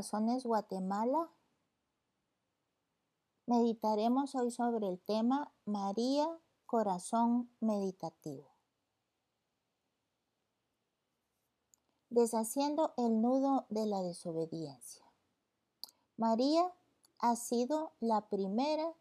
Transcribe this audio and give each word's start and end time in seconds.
Corazones 0.00 0.44
Guatemala, 0.44 1.28
meditaremos 3.44 4.34
hoy 4.34 4.50
sobre 4.50 4.88
el 4.88 4.98
tema 4.98 5.52
María, 5.66 6.26
Corazón 6.64 7.50
Meditativo. 7.60 8.48
Deshaciendo 12.08 12.94
el 12.96 13.20
nudo 13.20 13.66
de 13.68 13.84
la 13.84 14.00
desobediencia. 14.00 15.04
María 16.16 16.72
ha 17.18 17.36
sido 17.36 17.92
la 18.00 18.22
primera 18.30 18.94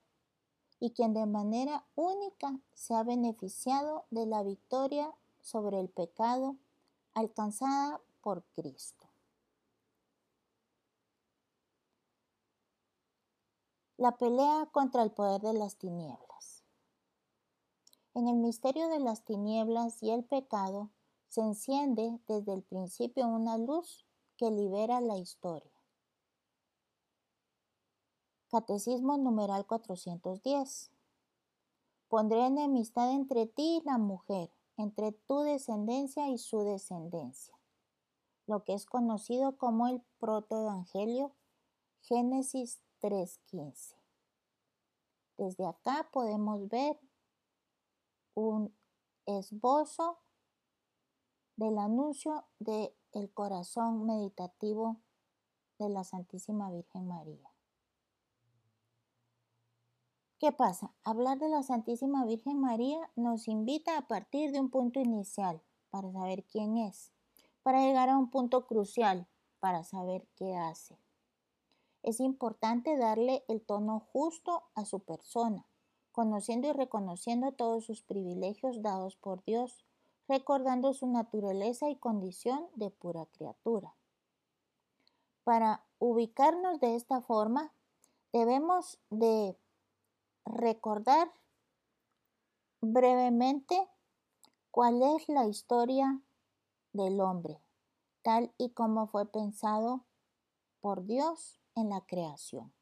y 0.82 0.92
quien 0.92 1.14
de 1.14 1.26
manera 1.28 1.86
única 1.96 2.60
se 2.74 2.94
ha 2.94 3.04
beneficiado 3.04 4.04
de 4.12 4.26
la 4.26 4.44
victoria 4.44 5.16
sobre 5.40 5.80
el 5.80 5.88
pecado 5.88 6.58
alcanzada 7.14 8.02
por 8.20 8.44
Cristo. 8.54 8.99
La 14.00 14.16
pelea 14.16 14.66
contra 14.72 15.04
el 15.04 15.12
poder 15.12 15.42
de 15.42 15.52
las 15.52 15.76
tinieblas. 15.76 16.64
En 18.14 18.30
el 18.30 18.38
misterio 18.38 18.88
de 18.88 19.00
las 19.02 19.26
tinieblas 19.26 20.02
y 20.02 20.12
el 20.12 20.24
pecado 20.24 20.90
se 21.28 21.42
enciende 21.42 22.18
desde 22.26 22.54
el 22.54 22.64
principio 22.64 23.28
una 23.28 23.58
luz 23.58 24.06
que 24.38 24.52
libera 24.52 25.02
la 25.02 25.18
historia. 25.18 25.74
Catecismo 28.50 29.18
numeral 29.18 29.68
410. 29.68 30.92
Pondré 32.08 32.46
enemistad 32.46 33.12
entre 33.12 33.48
ti 33.48 33.82
y 33.82 33.86
la 33.86 33.98
mujer, 33.98 34.50
entre 34.78 35.12
tu 35.12 35.42
descendencia 35.42 36.30
y 36.30 36.38
su 36.38 36.64
descendencia. 36.64 37.60
Lo 38.48 38.64
que 38.64 38.76
es 38.76 38.86
conocido 38.86 39.58
como 39.58 39.90
el 39.90 40.02
protoevangelio, 40.20 41.34
Génesis 42.00 42.80
3.15. 43.02 43.99
Desde 45.40 45.66
acá 45.66 46.10
podemos 46.12 46.68
ver 46.68 47.00
un 48.34 48.76
esbozo 49.26 50.20
del 51.56 51.78
anuncio 51.78 52.44
del 52.60 52.94
el 53.14 53.34
corazón 53.34 54.06
meditativo 54.06 54.98
de 55.78 55.88
la 55.88 56.04
Santísima 56.04 56.70
Virgen 56.70 57.08
María. 57.08 57.50
¿Qué 60.40 60.52
pasa? 60.52 60.94
Hablar 61.06 61.40
de 61.40 61.48
la 61.48 61.64
Santísima 61.64 62.26
Virgen 62.26 62.60
María 62.60 63.10
nos 63.16 63.48
invita 63.48 63.98
a 63.98 64.10
partir 64.10 64.52
de 64.52 64.60
un 64.60 64.70
punto 64.70 65.00
inicial 65.00 65.64
para 65.90 66.12
saber 66.12 66.44
quién 66.48 66.76
es, 66.76 67.14
para 67.64 67.80
llegar 67.80 68.10
a 68.10 68.18
un 68.18 68.30
punto 68.30 68.68
crucial 68.68 69.26
para 69.62 69.86
saber 69.86 70.28
qué 70.36 70.58
hace. 70.58 71.00
Es 72.04 72.20
importante 72.20 72.98
darle 72.98 73.44
el 73.48 73.62
tono 73.62 74.00
justo 74.14 74.64
a 74.76 74.86
su 74.86 75.00
persona, 75.00 75.66
conociendo 76.12 76.68
y 76.68 76.72
reconociendo 76.72 77.52
todos 77.52 77.86
sus 77.86 78.02
privilegios 78.02 78.82
dados 78.82 79.16
por 79.16 79.44
Dios, 79.44 79.84
recordando 80.28 80.94
su 80.94 81.08
naturaleza 81.08 81.90
y 81.90 81.98
condición 81.98 82.68
de 82.76 82.90
pura 82.90 83.26
criatura. 83.26 83.94
Para 85.44 85.84
ubicarnos 85.98 86.80
de 86.80 86.96
esta 86.96 87.22
forma, 87.22 87.74
debemos 88.32 89.00
de 89.10 89.58
recordar 90.46 91.32
brevemente 92.82 93.88
cuál 94.72 95.02
es 95.02 95.28
la 95.28 95.48
historia 95.48 96.22
del 96.94 97.20
hombre, 97.20 97.60
tal 98.22 98.54
y 98.58 98.70
como 98.70 99.08
fue 99.08 99.26
pensado 99.26 100.06
por 100.80 101.06
Dios 101.06 101.59
en 101.80 101.90
la 101.90 102.02
creación. 102.02 102.74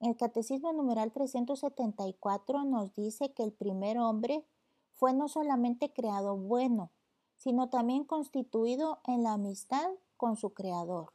El 0.00 0.16
Catecismo 0.16 0.72
numeral 0.72 1.12
374 1.12 2.64
nos 2.64 2.94
dice 2.94 3.32
que 3.32 3.42
el 3.42 3.52
primer 3.52 3.98
hombre 3.98 4.46
fue 4.92 5.12
no 5.12 5.28
solamente 5.28 5.92
creado 5.92 6.36
bueno, 6.36 6.90
sino 7.36 7.68
también 7.68 8.04
constituido 8.04 9.00
en 9.04 9.22
la 9.22 9.32
amistad 9.32 9.90
con 10.16 10.36
su 10.36 10.54
Creador 10.54 11.12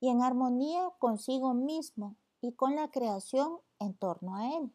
y 0.00 0.08
en 0.08 0.22
armonía 0.22 0.90
consigo 0.98 1.54
mismo 1.54 2.16
y 2.40 2.52
con 2.52 2.76
la 2.76 2.90
creación 2.90 3.58
en 3.78 3.94
torno 3.94 4.36
a 4.36 4.56
él. 4.56 4.72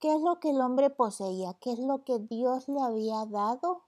¿Qué 0.00 0.14
es 0.14 0.20
lo 0.20 0.38
que 0.38 0.50
el 0.50 0.60
hombre 0.60 0.90
poseía? 0.90 1.54
¿Qué 1.54 1.72
es 1.72 1.80
lo 1.80 2.04
que 2.04 2.20
Dios 2.20 2.68
le 2.68 2.80
había 2.80 3.26
dado 3.26 3.84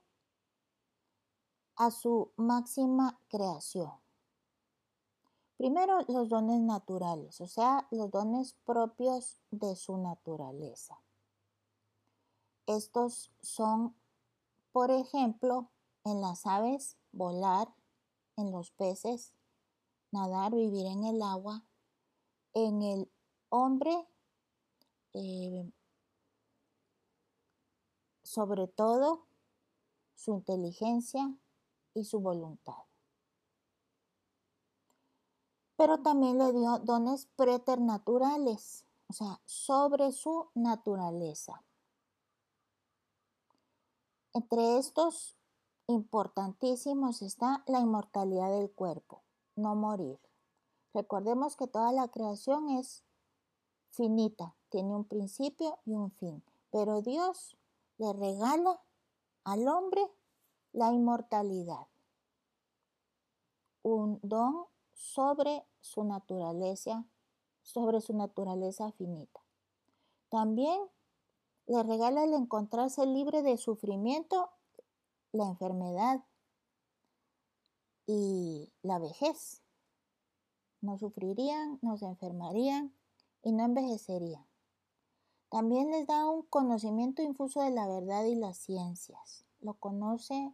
a 1.76 1.92
su 1.92 2.32
máxima 2.36 3.20
creación? 3.28 3.99
Primero, 5.60 5.98
los 6.08 6.30
dones 6.30 6.58
naturales, 6.58 7.38
o 7.42 7.46
sea, 7.46 7.86
los 7.90 8.10
dones 8.10 8.54
propios 8.64 9.42
de 9.50 9.76
su 9.76 9.98
naturaleza. 9.98 10.98
Estos 12.64 13.30
son, 13.42 13.94
por 14.72 14.90
ejemplo, 14.90 15.68
en 16.06 16.22
las 16.22 16.46
aves, 16.46 16.96
volar, 17.12 17.68
en 18.38 18.52
los 18.52 18.70
peces, 18.70 19.34
nadar, 20.12 20.54
vivir 20.54 20.86
en 20.86 21.04
el 21.04 21.20
agua, 21.20 21.62
en 22.54 22.80
el 22.80 23.12
hombre, 23.50 24.08
eh, 25.12 25.70
sobre 28.22 28.66
todo 28.66 29.26
su 30.14 30.32
inteligencia 30.32 31.36
y 31.92 32.04
su 32.04 32.18
voluntad. 32.18 32.89
Pero 35.80 36.02
también 36.02 36.36
le 36.36 36.52
dio 36.52 36.78
dones 36.80 37.24
preternaturales, 37.36 38.84
o 39.08 39.14
sea, 39.14 39.40
sobre 39.46 40.12
su 40.12 40.50
naturaleza. 40.52 41.64
Entre 44.34 44.76
estos 44.76 45.38
importantísimos 45.86 47.22
está 47.22 47.64
la 47.66 47.80
inmortalidad 47.80 48.50
del 48.50 48.70
cuerpo, 48.70 49.22
no 49.56 49.74
morir. 49.74 50.20
Recordemos 50.92 51.56
que 51.56 51.66
toda 51.66 51.92
la 51.92 52.08
creación 52.08 52.68
es 52.68 53.02
finita, 53.88 54.54
tiene 54.68 54.94
un 54.94 55.06
principio 55.06 55.78
y 55.86 55.94
un 55.94 56.10
fin, 56.10 56.44
pero 56.70 57.00
Dios 57.00 57.56
le 57.96 58.12
regala 58.12 58.82
al 59.44 59.66
hombre 59.66 60.02
la 60.72 60.92
inmortalidad, 60.92 61.86
un 63.82 64.20
don 64.22 64.66
sobre 65.00 65.66
su 65.80 66.04
naturaleza, 66.04 67.06
sobre 67.62 68.02
su 68.02 68.14
naturaleza 68.14 68.92
finita. 68.92 69.40
También 70.28 70.78
le 71.66 71.82
regala 71.82 72.24
el 72.24 72.34
encontrarse 72.34 73.06
libre 73.06 73.42
de 73.42 73.56
sufrimiento, 73.56 74.50
la 75.32 75.46
enfermedad 75.46 76.22
y 78.06 78.70
la 78.82 78.98
vejez. 78.98 79.62
No 80.82 80.98
sufrirían, 80.98 81.78
no 81.80 81.96
se 81.96 82.04
enfermarían 82.04 82.94
y 83.42 83.52
no 83.52 83.64
envejecerían. 83.64 84.46
También 85.48 85.90
les 85.90 86.06
da 86.06 86.28
un 86.28 86.42
conocimiento 86.42 87.22
infuso 87.22 87.62
de 87.62 87.70
la 87.70 87.88
verdad 87.88 88.24
y 88.24 88.34
las 88.34 88.58
ciencias. 88.58 89.46
Lo 89.60 89.74
conoce 89.74 90.52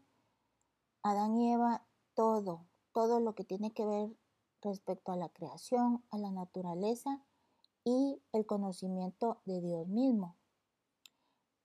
Adán 1.03 1.37
y 1.37 1.53
Eva 1.53 1.85
todo, 2.15 2.65
todo 2.93 3.19
lo 3.19 3.35
que 3.35 3.45
tiene 3.45 3.73
que 3.73 3.85
ver 3.85 4.17
respecto 4.67 5.13
a 5.13 5.17
la 5.17 5.31
creación, 5.31 6.05
a 6.11 6.19
la 6.19 6.31
naturaleza 6.31 7.23
y 7.85 8.21
el 8.33 8.45
conocimiento 8.45 9.41
de 9.45 9.61
Dios 9.61 9.89
mismo. 9.89 10.37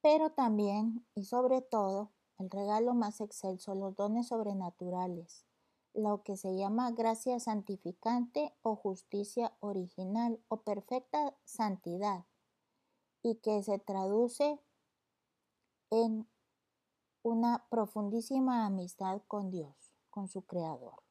Pero 0.01 0.31
también 0.31 1.05
y 1.15 1.25
sobre 1.25 1.61
todo, 1.61 2.11
el 2.37 2.49
regalo 2.49 2.93
más 2.93 3.21
excelso, 3.21 3.75
los 3.75 3.95
dones 3.95 4.27
sobrenaturales, 4.27 5.45
lo 5.93 6.23
que 6.23 6.37
se 6.37 6.55
llama 6.55 6.91
gracia 6.91 7.39
santificante 7.39 8.53
o 8.61 8.75
justicia 8.75 9.53
original 9.59 10.39
o 10.47 10.57
perfecta 10.61 11.35
santidad 11.43 12.25
y 13.21 13.35
que 13.35 13.61
se 13.61 13.77
traduce 13.77 14.59
en 15.91 16.27
una 17.23 17.65
profundísima 17.69 18.65
amistad 18.65 19.21
con 19.27 19.51
Dios, 19.51 19.93
con 20.09 20.27
su 20.27 20.41
Creador. 20.43 21.10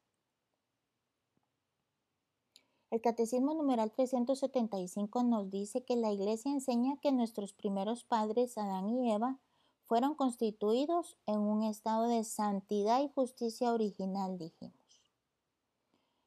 El 2.91 2.99
Catecismo 2.99 3.53
numeral 3.53 3.89
375 3.89 5.23
nos 5.23 5.49
dice 5.49 5.81
que 5.85 5.95
la 5.95 6.11
Iglesia 6.11 6.51
enseña 6.51 6.97
que 7.01 7.13
nuestros 7.13 7.53
primeros 7.53 8.03
padres, 8.03 8.57
Adán 8.57 8.89
y 8.89 9.13
Eva, 9.13 9.39
fueron 9.85 10.13
constituidos 10.13 11.17
en 11.25 11.39
un 11.39 11.63
estado 11.63 12.07
de 12.07 12.25
santidad 12.25 13.01
y 13.01 13.07
justicia 13.07 13.71
original, 13.73 14.37
dijimos, 14.37 14.75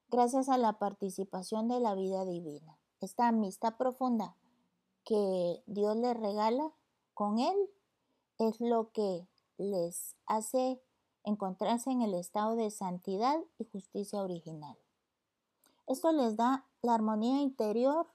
gracias 0.08 0.48
a 0.48 0.56
la 0.56 0.78
participación 0.78 1.68
de 1.68 1.80
la 1.80 1.94
vida 1.94 2.24
divina. 2.24 2.78
Esta 3.02 3.28
amistad 3.28 3.76
profunda 3.76 4.34
que 5.04 5.62
Dios 5.66 5.96
les 5.98 6.16
regala 6.16 6.72
con 7.12 7.38
Él 7.38 7.56
es 8.38 8.58
lo 8.62 8.90
que 8.92 9.28
les 9.58 10.16
hace 10.24 10.80
encontrarse 11.24 11.90
en 11.90 12.00
el 12.00 12.14
estado 12.14 12.56
de 12.56 12.70
santidad 12.70 13.38
y 13.58 13.64
justicia 13.64 14.22
original. 14.22 14.78
Esto 15.86 16.12
les 16.12 16.36
da 16.36 16.66
la 16.82 16.94
armonía 16.94 17.42
interior 17.42 18.06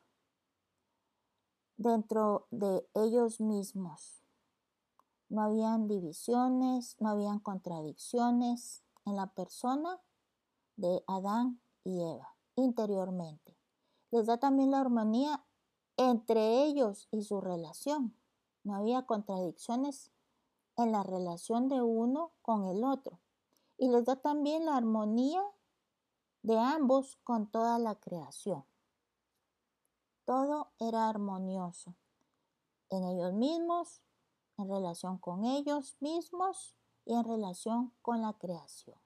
dentro 1.78 2.48
de 2.50 2.88
ellos 2.96 3.40
mismos. 3.40 4.24
No 5.30 5.44
habían 5.44 5.88
divisiones, 5.88 6.96
no 7.00 7.10
habían 7.10 7.40
contradicciones 7.40 8.84
en 9.06 9.16
la 9.16 9.28
persona 9.28 10.02
de 10.78 11.04
Adán 11.08 11.62
y 11.84 12.02
Eva 12.02 12.36
interiormente. 12.56 13.56
Les 14.12 14.26
da 14.26 14.38
también 14.38 14.72
la 14.72 14.80
armonía 14.80 15.46
entre 15.98 16.64
ellos 16.64 17.08
y 17.12 17.24
su 17.24 17.40
relación. 17.40 18.16
No 18.64 18.76
había 18.76 19.06
contradicciones 19.06 20.12
en 20.76 20.92
la 20.92 21.04
relación 21.04 21.70
de 21.70 21.82
uno 21.82 22.32
con 22.42 22.66
el 22.66 22.84
otro. 22.84 23.20
Y 23.78 23.90
les 23.90 24.06
da 24.06 24.16
también 24.16 24.66
la 24.66 24.76
armonía 24.76 25.44
de 26.42 26.58
ambos 26.58 27.18
con 27.24 27.48
toda 27.48 27.80
la 27.80 27.96
creación. 27.96 28.64
Todo 30.26 30.72
era 30.80 31.10
armonioso 31.10 31.96
en 32.90 33.04
ellos 33.04 33.34
mismos, 33.34 34.02
en 34.58 34.70
relación 34.70 35.18
con 35.18 35.46
ellos 35.46 35.96
mismos 36.00 36.76
y 37.06 37.14
en 37.14 37.24
relación 37.24 37.94
con 38.02 38.22
la 38.22 38.34
creación. 38.34 38.98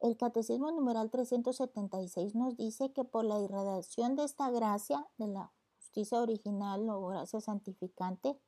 El 0.00 0.16
Catecismo 0.16 0.70
numeral 0.70 1.10
376 1.10 2.34
nos 2.34 2.56
dice 2.56 2.92
que 2.92 3.04
por 3.04 3.24
la 3.24 3.40
irradiación 3.40 4.14
de 4.14 4.24
esta 4.24 4.50
gracia, 4.50 5.06
de 5.16 5.28
la 5.28 5.52
justicia 5.78 6.20
original 6.20 6.88
o 6.90 7.06
gracia 7.06 7.40
santificante, 7.40 8.38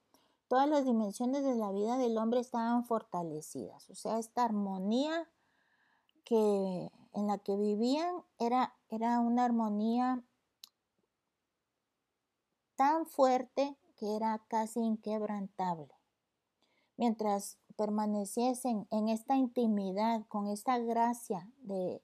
todas 0.48 0.68
las 0.68 0.84
dimensiones 0.84 1.44
de 1.44 1.54
la 1.54 1.72
vida 1.72 1.96
del 1.96 2.18
hombre 2.18 2.40
estaban 2.40 2.84
fortalecidas. 2.84 3.88
O 3.88 3.94
sea, 3.94 4.18
esta 4.18 4.44
armonía 4.44 5.28
que, 6.24 6.90
en 7.18 7.26
la 7.26 7.38
que 7.38 7.56
vivían 7.56 8.22
era, 8.38 8.76
era 8.90 9.18
una 9.18 9.44
armonía 9.44 10.22
tan 12.76 13.06
fuerte 13.06 13.76
que 13.96 14.14
era 14.14 14.40
casi 14.46 14.78
inquebrantable. 14.78 15.92
Mientras 16.96 17.58
permaneciesen 17.76 18.86
en 18.90 19.08
esta 19.08 19.36
intimidad, 19.36 20.26
con 20.28 20.46
esta 20.46 20.78
gracia 20.78 21.50
de 21.58 22.00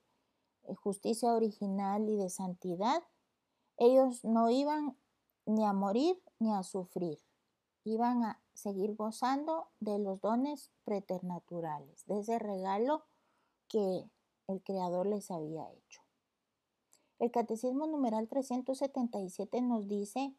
justicia 0.83 1.33
original 1.33 2.09
y 2.09 2.16
de 2.16 2.28
santidad, 2.28 3.02
ellos 3.76 4.25
no 4.25 4.50
iban 4.50 4.97
ni 5.47 5.64
a 5.64 5.73
morir 5.73 6.21
ni 6.40 6.52
a 6.52 6.64
sufrir. 6.64 7.21
Iban 7.85 8.25
a 8.25 8.42
seguir 8.52 8.97
gozando 8.97 9.68
de 9.78 10.00
los 10.00 10.21
dones 10.21 10.73
preternaturales, 10.85 12.04
de 12.06 12.18
ese 12.18 12.38
regalo 12.40 13.04
que 13.68 14.09
el 14.48 14.62
Creador 14.62 15.06
les 15.06 15.30
había 15.30 15.70
hecho. 15.70 16.02
El 17.18 17.30
Catecismo 17.30 17.86
numeral 17.86 18.28
377 18.28 19.62
nos 19.62 19.88
dice 19.88 20.34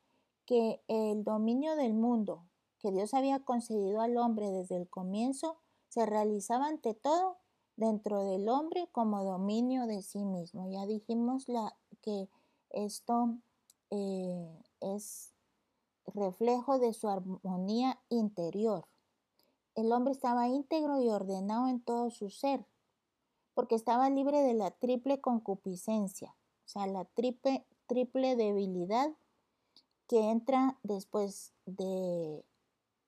que 0.45 0.81
el 0.88 1.24
dominio 1.24 1.75
del 1.75 1.93
mundo 1.93 2.45
que 2.79 2.91
Dios 2.91 3.13
había 3.13 3.39
concedido 3.39 4.01
al 4.01 4.17
hombre 4.17 4.51
desde 4.51 4.77
el 4.77 4.88
comienzo 4.88 5.57
se 5.89 6.05
realizaba 6.05 6.67
ante 6.67 6.93
todo 6.93 7.38
dentro 7.77 8.24
del 8.24 8.47
hombre 8.50 8.88
como 8.91 9.24
dominio 9.24 9.88
de 9.88 10.01
sí 10.01 10.24
mismo. 10.24 10.69
Ya 10.69 10.85
dijimos 10.85 11.47
la, 11.47 11.75
que 12.01 12.29
esto 12.69 13.38
eh, 13.89 14.62
es 14.81 15.33
reflejo 16.13 16.79
de 16.79 16.93
su 16.93 17.07
armonía 17.07 18.00
interior. 18.09 18.85
El 19.74 19.91
hombre 19.91 20.13
estaba 20.13 20.47
íntegro 20.47 21.01
y 21.01 21.09
ordenado 21.09 21.67
en 21.67 21.81
todo 21.81 22.12
su 22.12 22.29
ser, 22.29 22.65
porque 23.55 23.74
estaba 23.74 24.09
libre 24.09 24.41
de 24.41 24.53
la 24.53 24.69
triple 24.69 25.19
concupiscencia, 25.19 26.35
o 26.65 26.67
sea, 26.67 26.85
la 26.85 27.05
triple, 27.05 27.65
triple 27.88 28.35
debilidad 28.35 29.09
que 30.07 30.29
entra 30.29 30.77
después 30.83 31.53
de 31.65 32.45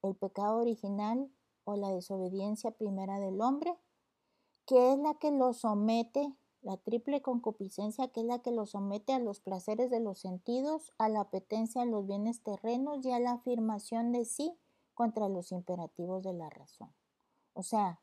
el 0.01 0.15
pecado 0.15 0.57
original 0.57 1.29
o 1.65 1.75
la 1.75 1.91
desobediencia 1.91 2.71
primera 2.71 3.19
del 3.19 3.41
hombre, 3.41 3.75
que 4.65 4.93
es 4.93 4.99
la 4.99 5.15
que 5.15 5.31
lo 5.31 5.53
somete, 5.53 6.33
la 6.61 6.77
triple 6.77 7.21
concupiscencia, 7.21 8.07
que 8.07 8.21
es 8.21 8.25
la 8.25 8.39
que 8.39 8.51
lo 8.51 8.65
somete 8.65 9.13
a 9.13 9.19
los 9.19 9.39
placeres 9.41 9.91
de 9.91 9.99
los 9.99 10.19
sentidos, 10.19 10.93
a 10.97 11.09
la 11.09 11.21
apetencia 11.21 11.81
a 11.81 11.85
los 11.85 12.07
bienes 12.07 12.41
terrenos 12.41 13.05
y 13.05 13.11
a 13.11 13.19
la 13.19 13.33
afirmación 13.33 14.11
de 14.11 14.25
sí 14.25 14.57
contra 14.93 15.29
los 15.29 15.51
imperativos 15.51 16.23
de 16.23 16.33
la 16.33 16.49
razón. 16.49 16.93
O 17.53 17.63
sea, 17.63 17.99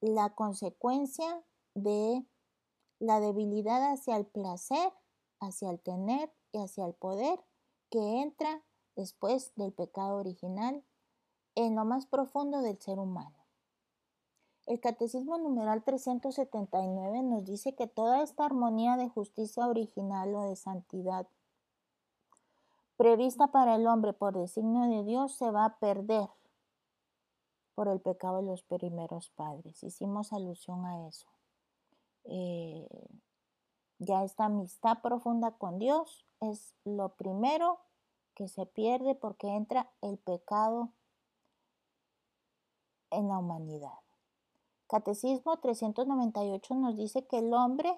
la 0.00 0.34
consecuencia 0.34 1.42
de 1.74 2.24
la 2.98 3.20
debilidad 3.20 3.92
hacia 3.92 4.16
el 4.16 4.26
placer, 4.26 4.92
hacia 5.40 5.70
el 5.70 5.80
tener 5.80 6.32
y 6.52 6.58
hacia 6.58 6.86
el 6.86 6.94
poder 6.94 7.40
que 7.90 8.20
entra 8.20 8.62
después 8.96 9.52
del 9.56 9.72
pecado 9.72 10.16
original 10.16 10.84
en 11.54 11.74
lo 11.76 11.84
más 11.84 12.06
profundo 12.06 12.60
del 12.62 12.80
ser 12.80 12.98
humano. 12.98 13.36
El 14.66 14.80
Catecismo 14.80 15.38
numeral 15.38 15.82
379 15.82 17.22
nos 17.22 17.46
dice 17.46 17.74
que 17.74 17.86
toda 17.86 18.22
esta 18.22 18.44
armonía 18.44 18.96
de 18.96 19.08
justicia 19.08 19.66
original 19.66 20.34
o 20.34 20.42
de 20.42 20.56
santidad 20.56 21.26
prevista 22.98 23.46
para 23.46 23.76
el 23.76 23.86
hombre 23.86 24.12
por 24.12 24.36
designio 24.36 24.82
de 24.88 25.04
Dios 25.04 25.32
se 25.36 25.50
va 25.50 25.64
a 25.64 25.78
perder 25.78 26.28
por 27.78 27.86
el 27.86 28.00
pecado 28.00 28.38
de 28.38 28.42
los 28.42 28.64
primeros 28.64 29.30
padres. 29.36 29.84
Hicimos 29.84 30.32
alusión 30.32 30.84
a 30.84 31.06
eso. 31.06 31.28
Eh, 32.24 32.88
ya 34.00 34.24
esta 34.24 34.46
amistad 34.46 35.00
profunda 35.00 35.52
con 35.52 35.78
Dios 35.78 36.26
es 36.40 36.74
lo 36.82 37.10
primero 37.10 37.78
que 38.34 38.48
se 38.48 38.66
pierde 38.66 39.14
porque 39.14 39.54
entra 39.54 39.92
el 40.00 40.18
pecado 40.18 40.90
en 43.10 43.28
la 43.28 43.38
humanidad. 43.38 44.00
Catecismo 44.88 45.60
398 45.60 46.74
nos 46.74 46.96
dice 46.96 47.28
que 47.28 47.38
el 47.38 47.54
hombre, 47.54 47.96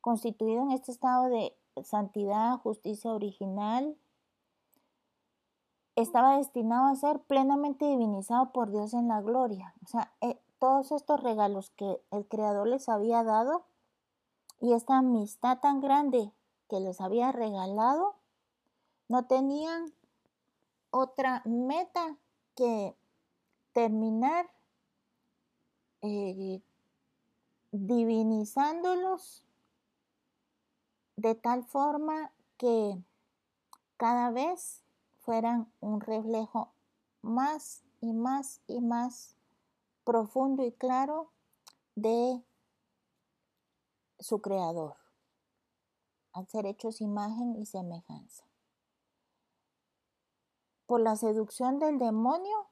constituido 0.00 0.64
en 0.64 0.72
este 0.72 0.90
estado 0.90 1.28
de 1.28 1.56
santidad, 1.84 2.58
justicia 2.58 3.12
original, 3.12 3.96
estaba 5.96 6.38
destinado 6.38 6.86
a 6.86 6.96
ser 6.96 7.20
plenamente 7.20 7.84
divinizado 7.84 8.52
por 8.52 8.70
Dios 8.70 8.94
en 8.94 9.08
la 9.08 9.20
gloria. 9.20 9.74
O 9.84 9.86
sea, 9.86 10.12
eh, 10.20 10.38
todos 10.58 10.92
estos 10.92 11.22
regalos 11.22 11.70
que 11.70 12.00
el 12.10 12.26
Creador 12.26 12.68
les 12.68 12.88
había 12.88 13.22
dado 13.24 13.64
y 14.60 14.74
esta 14.74 14.98
amistad 14.98 15.58
tan 15.58 15.80
grande 15.80 16.32
que 16.68 16.80
les 16.80 17.00
había 17.00 17.32
regalado, 17.32 18.14
no 19.08 19.26
tenían 19.26 19.92
otra 20.90 21.42
meta 21.44 22.16
que 22.54 22.94
terminar 23.72 24.50
eh, 26.02 26.62
divinizándolos 27.72 29.44
de 31.16 31.34
tal 31.34 31.64
forma 31.64 32.32
que 32.56 32.96
cada 33.96 34.30
vez 34.30 34.82
fueran 35.30 35.72
un 35.78 36.00
reflejo 36.00 36.72
más 37.22 37.84
y 38.00 38.12
más 38.12 38.62
y 38.66 38.80
más 38.80 39.36
profundo 40.02 40.64
y 40.64 40.72
claro 40.72 41.30
de 41.94 42.42
su 44.18 44.42
creador, 44.42 44.96
al 46.32 46.48
ser 46.48 46.66
hechos 46.66 47.00
imagen 47.00 47.54
y 47.54 47.64
semejanza. 47.64 48.44
Por 50.86 51.00
la 51.00 51.14
seducción 51.14 51.78
del 51.78 52.00
demonio, 52.00 52.66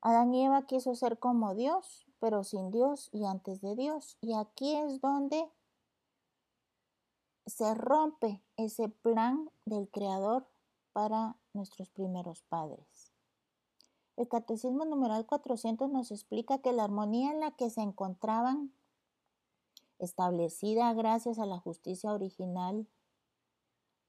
Adán 0.00 0.32
y 0.32 0.46
Eva 0.46 0.66
quiso 0.66 0.94
ser 0.94 1.18
como 1.18 1.54
Dios, 1.54 2.06
pero 2.18 2.44
sin 2.44 2.70
Dios 2.70 3.10
y 3.12 3.26
antes 3.26 3.60
de 3.60 3.76
Dios. 3.76 4.16
Y 4.22 4.32
aquí 4.32 4.74
es 4.74 5.02
donde 5.02 5.52
se 7.44 7.74
rompe 7.74 8.42
ese 8.56 8.88
plan 8.88 9.50
del 9.66 9.90
Creador 9.90 10.48
para 10.94 11.36
nuestros 11.52 11.90
primeros 11.90 12.42
padres. 12.44 13.12
El 14.16 14.28
Catecismo 14.28 14.84
numeral 14.84 15.26
400 15.26 15.90
nos 15.90 16.12
explica 16.12 16.58
que 16.58 16.72
la 16.72 16.84
armonía 16.84 17.32
en 17.32 17.40
la 17.40 17.50
que 17.50 17.68
se 17.68 17.82
encontraban, 17.82 18.72
establecida 19.98 20.94
gracias 20.94 21.38
a 21.40 21.46
la 21.46 21.58
justicia 21.58 22.12
original 22.12 22.86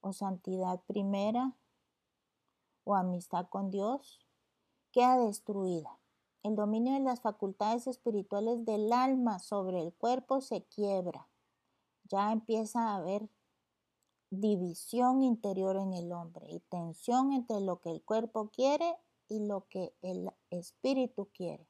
o 0.01 0.13
santidad 0.13 0.79
primera 0.85 1.57
o 2.83 2.95
amistad 2.95 3.47
con 3.49 3.71
Dios, 3.71 4.23
queda 4.91 5.17
destruida. 5.17 5.99
El 6.43 6.55
dominio 6.55 6.93
de 6.93 6.99
las 6.99 7.21
facultades 7.21 7.87
espirituales 7.87 8.63
del 8.63 8.93
alma 8.93 9.39
sobre 9.39 9.81
el 9.81 9.91
cuerpo 9.91 10.41
se 10.41 10.65
quiebra. 10.65 11.27
Ya 12.03 12.31
empieza 12.31 12.89
a 12.89 12.95
haber 12.97 13.27
división 14.39 15.23
interior 15.23 15.77
en 15.77 15.93
el 15.93 16.11
hombre 16.11 16.47
y 16.49 16.59
tensión 16.59 17.31
entre 17.31 17.59
lo 17.61 17.79
que 17.81 17.91
el 17.91 18.01
cuerpo 18.01 18.49
quiere 18.49 18.95
y 19.27 19.39
lo 19.39 19.67
que 19.67 19.93
el 20.01 20.31
espíritu 20.49 21.29
quiere. 21.33 21.67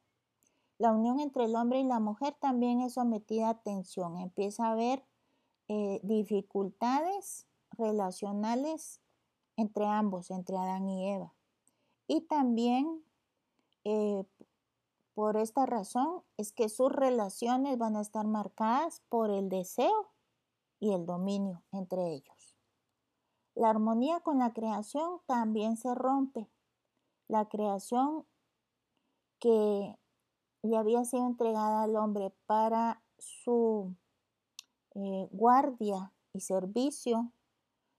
La 0.78 0.92
unión 0.92 1.20
entre 1.20 1.44
el 1.44 1.56
hombre 1.56 1.80
y 1.80 1.84
la 1.84 2.00
mujer 2.00 2.34
también 2.38 2.80
es 2.80 2.94
sometida 2.94 3.48
a 3.48 3.62
tensión. 3.62 4.18
Empieza 4.18 4.66
a 4.66 4.72
haber 4.72 5.04
eh, 5.68 6.00
dificultades 6.02 7.46
relacionales 7.72 9.00
entre 9.56 9.86
ambos, 9.86 10.30
entre 10.30 10.56
Adán 10.56 10.88
y 10.88 11.10
Eva. 11.10 11.32
Y 12.06 12.22
también 12.22 13.02
eh, 13.84 14.24
por 15.14 15.38
esta 15.38 15.64
razón 15.64 16.22
es 16.36 16.52
que 16.52 16.68
sus 16.68 16.92
relaciones 16.92 17.78
van 17.78 17.96
a 17.96 18.02
estar 18.02 18.26
marcadas 18.26 19.00
por 19.08 19.30
el 19.30 19.48
deseo 19.48 20.12
y 20.78 20.92
el 20.92 21.06
dominio 21.06 21.62
entre 21.72 22.12
ellos. 22.12 22.35
La 23.56 23.70
armonía 23.70 24.20
con 24.20 24.38
la 24.38 24.52
creación 24.52 25.20
también 25.24 25.78
se 25.78 25.94
rompe. 25.94 26.46
La 27.26 27.46
creación 27.46 28.26
que 29.38 29.98
le 30.62 30.76
había 30.76 31.04
sido 31.06 31.26
entregada 31.26 31.82
al 31.82 31.96
hombre 31.96 32.34
para 32.44 33.02
su 33.18 33.94
eh, 34.94 35.28
guardia 35.32 36.12
y 36.34 36.40
servicio 36.40 37.32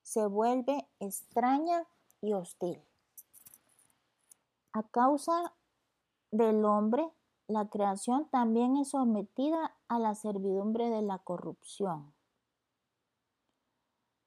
se 0.04 0.28
vuelve 0.28 0.88
extraña 1.00 1.88
y 2.22 2.34
hostil. 2.34 2.80
A 4.74 4.84
causa 4.84 5.56
del 6.30 6.64
hombre, 6.66 7.10
la 7.48 7.68
creación 7.68 8.30
también 8.30 8.78
es 8.78 8.90
sometida 8.90 9.76
a 9.88 9.98
la 9.98 10.14
servidumbre 10.14 10.92
de 10.92 11.02
la 11.02 11.18
corrupción. 11.18 12.14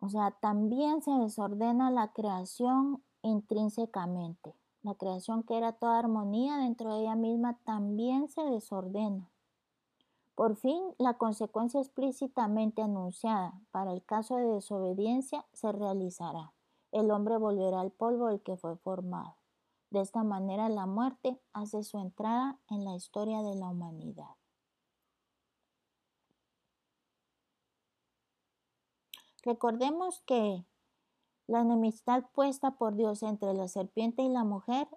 O 0.00 0.08
sea, 0.08 0.30
también 0.30 1.02
se 1.02 1.10
desordena 1.12 1.90
la 1.90 2.12
creación 2.12 3.02
intrínsecamente. 3.22 4.54
La 4.82 4.94
creación 4.94 5.42
que 5.42 5.58
era 5.58 5.72
toda 5.72 5.98
armonía 5.98 6.56
dentro 6.56 6.94
de 6.94 7.02
ella 7.02 7.14
misma 7.14 7.58
también 7.64 8.28
se 8.28 8.42
desordena. 8.42 9.30
Por 10.34 10.56
fin, 10.56 10.82
la 10.96 11.18
consecuencia 11.18 11.80
explícitamente 11.80 12.80
anunciada 12.80 13.60
para 13.72 13.92
el 13.92 14.02
caso 14.02 14.36
de 14.36 14.46
desobediencia 14.46 15.44
se 15.52 15.70
realizará. 15.70 16.54
El 16.92 17.10
hombre 17.10 17.36
volverá 17.36 17.82
al 17.82 17.90
polvo 17.90 18.28
del 18.28 18.40
que 18.40 18.56
fue 18.56 18.76
formado. 18.76 19.36
De 19.90 20.00
esta 20.00 20.24
manera, 20.24 20.70
la 20.70 20.86
muerte 20.86 21.38
hace 21.52 21.82
su 21.82 21.98
entrada 21.98 22.58
en 22.70 22.84
la 22.84 22.94
historia 22.94 23.42
de 23.42 23.54
la 23.54 23.68
humanidad. 23.68 24.39
Recordemos 29.42 30.22
que 30.26 30.64
la 31.46 31.60
enemistad 31.60 32.24
puesta 32.32 32.72
por 32.72 32.94
Dios 32.94 33.22
entre 33.22 33.54
la 33.54 33.68
serpiente 33.68 34.22
y 34.22 34.28
la 34.28 34.44
mujer 34.44 34.88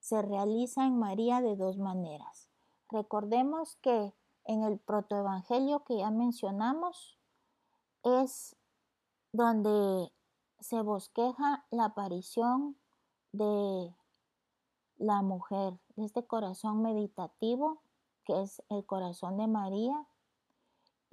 se 0.00 0.20
realiza 0.20 0.84
en 0.84 0.98
María 0.98 1.40
de 1.40 1.56
dos 1.56 1.78
maneras. 1.78 2.50
Recordemos 2.90 3.76
que 3.76 4.12
en 4.44 4.62
el 4.62 4.78
protoevangelio 4.78 5.84
que 5.84 5.98
ya 5.98 6.10
mencionamos 6.10 7.18
es 8.02 8.56
donde 9.32 10.12
se 10.60 10.82
bosqueja 10.82 11.64
la 11.70 11.86
aparición 11.86 12.76
de 13.32 13.94
la 14.96 15.22
mujer, 15.22 15.78
de 15.96 16.04
este 16.04 16.26
corazón 16.26 16.82
meditativo 16.82 17.80
que 18.24 18.42
es 18.42 18.62
el 18.70 18.84
corazón 18.84 19.36
de 19.36 19.46
María, 19.46 20.06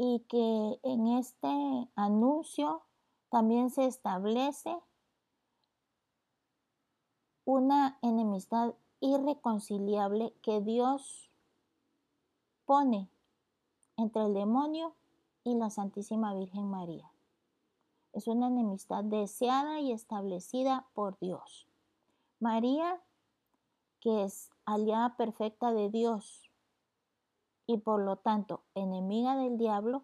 y 0.04 0.22
que 0.22 0.80
en 0.82 1.06
este 1.20 1.88
anuncio 1.96 2.82
también 3.30 3.70
se 3.70 3.86
establece 3.86 4.76
una 7.46 8.00
enemistad 8.02 8.74
irreconciliable 9.00 10.34
que 10.42 10.60
Dios 10.60 11.30
pone 12.66 13.10
entre 13.96 14.24
el 14.24 14.34
demonio 14.34 14.96
y 15.44 15.54
la 15.54 15.70
Santísima 15.70 16.34
Virgen 16.34 16.72
María. 16.72 17.12
Es 18.12 18.26
una 18.28 18.48
enemistad 18.48 19.04
deseada 19.04 19.82
y 19.82 19.92
establecida 19.92 20.88
por 20.96 21.20
Dios. 21.20 21.68
María, 22.40 23.00
que 24.00 24.24
es 24.24 24.50
aliada 24.66 25.16
perfecta 25.16 25.72
de 25.72 25.92
Dios 25.92 26.51
y 27.72 27.78
por 27.78 28.02
lo 28.02 28.18
tanto 28.18 28.64
enemiga 28.76 29.36
del 29.38 29.58
diablo, 29.58 30.04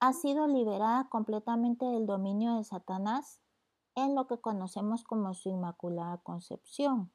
ha 0.00 0.12
sido 0.12 0.46
liberada 0.46 1.08
completamente 1.08 1.84
del 1.84 2.06
dominio 2.06 2.56
de 2.56 2.64
Satanás 2.64 3.40
en 3.94 4.14
lo 4.14 4.26
que 4.26 4.38
conocemos 4.38 5.04
como 5.04 5.34
su 5.34 5.48
Inmaculada 5.48 6.18
Concepción. 6.18 7.12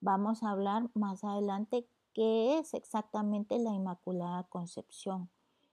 Vamos 0.00 0.42
a 0.42 0.50
hablar 0.50 0.90
más 0.94 1.22
adelante 1.24 1.86
qué 2.12 2.58
es 2.58 2.74
exactamente 2.74 3.58
la 3.58 3.72
Inmaculada 3.72 4.44
Concepción 4.44 5.30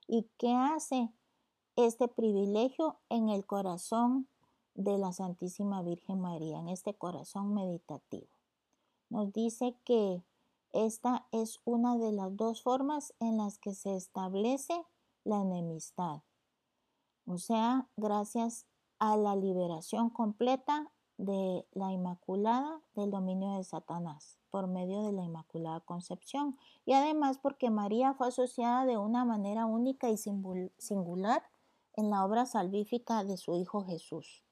y 0.07 0.29
qué 0.37 0.53
hace 0.53 1.11
este 1.75 2.07
privilegio 2.07 2.99
en 3.09 3.29
el 3.29 3.45
corazón 3.45 4.27
de 4.75 4.97
la 4.97 5.13
Santísima 5.13 5.81
Virgen 5.81 6.19
María, 6.21 6.59
en 6.59 6.67
este 6.67 6.93
corazón 6.93 7.53
meditativo. 7.53 8.27
Nos 9.09 9.33
dice 9.33 9.75
que 9.83 10.23
esta 10.73 11.27
es 11.31 11.59
una 11.65 11.97
de 11.97 12.11
las 12.11 12.35
dos 12.35 12.63
formas 12.63 13.13
en 13.19 13.37
las 13.37 13.57
que 13.57 13.73
se 13.73 13.95
establece 13.95 14.85
la 15.23 15.41
enemistad. 15.41 16.21
O 17.25 17.37
sea, 17.37 17.89
gracias 17.97 18.65
a 18.99 19.17
la 19.17 19.35
liberación 19.35 20.09
completa 20.09 20.91
de 21.17 21.67
la 21.73 21.91
Inmaculada 21.91 22.81
del 22.93 23.11
dominio 23.11 23.57
de 23.57 23.63
Satanás 23.63 24.37
por 24.49 24.67
medio 24.67 25.03
de 25.03 25.11
la 25.11 25.23
Inmaculada 25.23 25.79
Concepción 25.81 26.57
y 26.85 26.93
además 26.93 27.39
porque 27.39 27.69
María 27.69 28.13
fue 28.13 28.27
asociada 28.27 28.85
de 28.85 28.97
una 28.97 29.25
manera 29.25 29.65
única 29.65 30.09
y 30.09 30.17
singular 30.17 31.43
en 31.93 32.09
la 32.09 32.23
obra 32.23 32.45
salvífica 32.45 33.23
de 33.23 33.37
su 33.37 33.55
Hijo 33.55 33.83
Jesús 33.85 34.43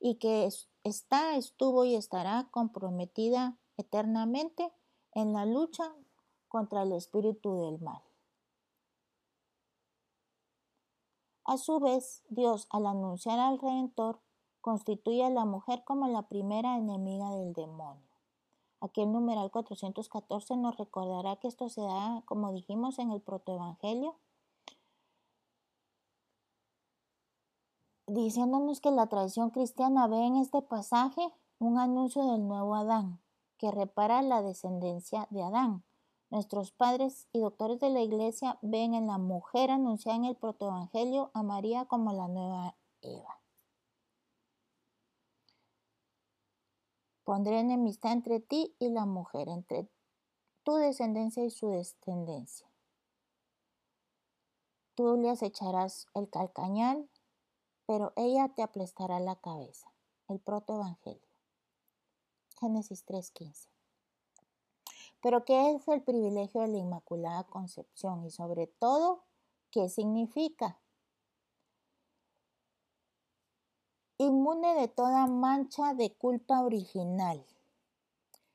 y 0.00 0.16
que 0.16 0.48
está, 0.82 1.36
estuvo 1.36 1.84
y 1.84 1.94
estará 1.94 2.48
comprometida 2.50 3.56
eternamente 3.76 4.72
en 5.14 5.32
la 5.32 5.46
lucha 5.46 5.94
contra 6.48 6.82
el 6.82 6.92
espíritu 6.92 7.56
del 7.62 7.80
mal. 7.80 8.02
A 11.44 11.58
su 11.58 11.78
vez, 11.78 12.22
Dios, 12.28 12.66
al 12.70 12.86
anunciar 12.86 13.38
al 13.38 13.58
Redentor, 13.58 14.20
constituye 14.60 15.24
a 15.24 15.30
la 15.30 15.44
mujer 15.44 15.84
como 15.84 16.08
la 16.08 16.22
primera 16.22 16.76
enemiga 16.76 17.30
del 17.30 17.52
demonio. 17.52 18.08
Aquí 18.80 19.02
el 19.02 19.12
numeral 19.12 19.50
414 19.50 20.56
nos 20.56 20.76
recordará 20.76 21.36
que 21.36 21.48
esto 21.48 21.68
se 21.68 21.82
da, 21.82 22.22
como 22.24 22.52
dijimos, 22.52 22.98
en 22.98 23.10
el 23.10 23.20
protoevangelio, 23.20 24.16
diciéndonos 28.06 28.80
que 28.80 28.90
la 28.90 29.06
tradición 29.06 29.50
cristiana 29.50 30.06
ve 30.06 30.26
en 30.26 30.36
este 30.36 30.62
pasaje 30.62 31.22
un 31.58 31.78
anuncio 31.78 32.30
del 32.30 32.46
nuevo 32.46 32.74
Adán, 32.74 33.20
que 33.58 33.70
repara 33.70 34.22
la 34.22 34.42
descendencia 34.42 35.26
de 35.30 35.42
Adán. 35.42 35.84
Nuestros 36.30 36.72
padres 36.72 37.28
y 37.32 37.40
doctores 37.40 37.80
de 37.80 37.90
la 37.90 38.00
iglesia 38.00 38.58
ven 38.62 38.94
en 38.94 39.06
la 39.06 39.18
mujer 39.18 39.70
anunciada 39.70 40.16
en 40.16 40.24
el 40.24 40.36
protoevangelio 40.36 41.30
a 41.34 41.42
María 41.42 41.84
como 41.84 42.12
la 42.12 42.28
nueva 42.28 42.76
Eva. 43.02 43.40
Pondré 47.24 47.60
enemistad 47.60 48.12
entre 48.12 48.40
ti 48.40 48.74
y 48.78 48.90
la 48.90 49.06
mujer, 49.06 49.48
entre 49.48 49.88
tu 50.62 50.76
descendencia 50.76 51.44
y 51.44 51.50
su 51.50 51.68
descendencia. 51.68 52.70
Tú 54.94 55.16
le 55.16 55.30
acecharás 55.30 56.06
el 56.14 56.28
calcañal, 56.30 57.08
pero 57.86 58.12
ella 58.16 58.48
te 58.54 58.62
aplastará 58.62 59.20
la 59.20 59.36
cabeza. 59.36 59.92
El 60.28 60.40
protoevangelio. 60.40 61.33
Génesis 62.64 63.04
3:15. 63.04 63.68
Pero 65.20 65.44
¿qué 65.44 65.72
es 65.72 65.86
el 65.88 66.02
privilegio 66.02 66.62
de 66.62 66.68
la 66.68 66.78
Inmaculada 66.78 67.44
Concepción? 67.44 68.24
Y 68.24 68.30
sobre 68.30 68.66
todo, 68.66 69.24
¿qué 69.70 69.90
significa? 69.90 70.80
Inmune 74.16 74.74
de 74.76 74.88
toda 74.88 75.26
mancha 75.26 75.92
de 75.92 76.14
culpa 76.14 76.62
original. 76.62 77.44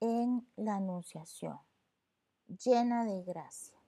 en 0.00 0.46
la 0.56 0.76
Anunciación, 0.76 1.60
llena 2.64 3.04
de 3.04 3.22
gracia. 3.22 3.78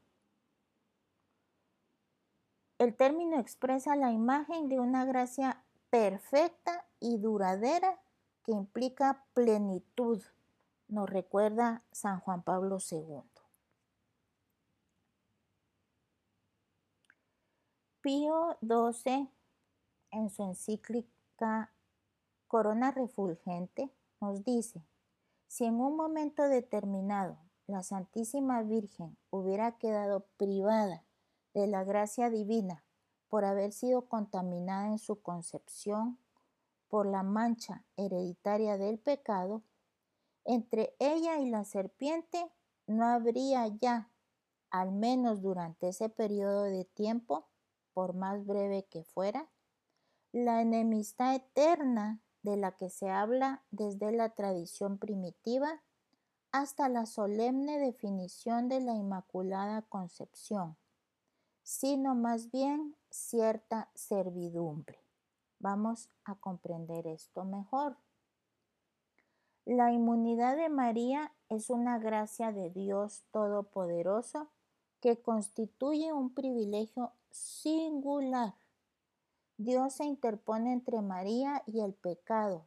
El 2.78 2.94
término 2.94 3.38
expresa 3.38 3.96
la 3.96 4.12
imagen 4.12 4.68
de 4.68 4.78
una 4.78 5.04
gracia 5.04 5.64
perfecta 5.88 6.86
y 7.00 7.18
duradera 7.18 8.00
que 8.44 8.52
implica 8.52 9.24
plenitud, 9.34 10.22
nos 10.88 11.08
recuerda 11.08 11.82
San 11.92 12.20
Juan 12.20 12.42
Pablo 12.42 12.78
II. 12.90 13.22
Pío 18.00 18.58
XII, 18.60 19.30
en 20.10 20.28
su 20.28 20.42
encíclica 20.42 21.72
Corona 22.52 22.90
Refulgente 22.90 23.90
nos 24.20 24.44
dice, 24.44 24.84
si 25.46 25.64
en 25.64 25.80
un 25.80 25.96
momento 25.96 26.50
determinado 26.50 27.38
la 27.66 27.82
Santísima 27.82 28.62
Virgen 28.62 29.16
hubiera 29.30 29.78
quedado 29.78 30.26
privada 30.36 31.02
de 31.54 31.66
la 31.66 31.82
gracia 31.82 32.28
divina 32.28 32.84
por 33.28 33.46
haber 33.46 33.72
sido 33.72 34.06
contaminada 34.06 34.88
en 34.88 34.98
su 34.98 35.22
concepción 35.22 36.18
por 36.88 37.06
la 37.06 37.22
mancha 37.22 37.86
hereditaria 37.96 38.76
del 38.76 38.98
pecado, 38.98 39.62
entre 40.44 40.94
ella 40.98 41.38
y 41.38 41.48
la 41.48 41.64
serpiente 41.64 42.52
no 42.86 43.06
habría 43.06 43.66
ya, 43.68 44.10
al 44.68 44.92
menos 44.92 45.40
durante 45.40 45.88
ese 45.88 46.10
periodo 46.10 46.64
de 46.64 46.84
tiempo, 46.84 47.46
por 47.94 48.12
más 48.12 48.44
breve 48.44 48.84
que 48.90 49.04
fuera, 49.04 49.48
la 50.32 50.60
enemistad 50.60 51.34
eterna 51.34 52.20
de 52.42 52.56
la 52.56 52.72
que 52.72 52.90
se 52.90 53.10
habla 53.10 53.62
desde 53.70 54.12
la 54.12 54.30
tradición 54.30 54.98
primitiva 54.98 55.80
hasta 56.50 56.88
la 56.88 57.06
solemne 57.06 57.78
definición 57.78 58.68
de 58.68 58.80
la 58.80 58.94
Inmaculada 58.94 59.82
Concepción, 59.82 60.76
sino 61.62 62.14
más 62.14 62.50
bien 62.50 62.96
cierta 63.10 63.90
servidumbre. 63.94 64.98
Vamos 65.58 66.10
a 66.24 66.34
comprender 66.34 67.06
esto 67.06 67.44
mejor. 67.44 67.96
La 69.64 69.92
inmunidad 69.92 70.56
de 70.56 70.68
María 70.68 71.32
es 71.48 71.70
una 71.70 71.98
gracia 71.98 72.50
de 72.50 72.68
Dios 72.70 73.22
Todopoderoso 73.30 74.48
que 75.00 75.22
constituye 75.22 76.12
un 76.12 76.34
privilegio 76.34 77.12
singular. 77.30 78.54
Dios 79.62 79.94
se 79.94 80.04
interpone 80.04 80.72
entre 80.72 81.00
María 81.02 81.62
y 81.66 81.80
el 81.80 81.94
pecado 81.94 82.66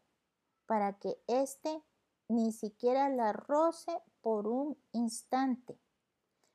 para 0.65 0.93
que 0.93 1.17
éste 1.27 1.83
ni 2.27 2.51
siquiera 2.51 3.09
la 3.09 3.33
roce 3.33 3.91
por 4.21 4.47
un 4.47 4.77
instante. 4.91 5.79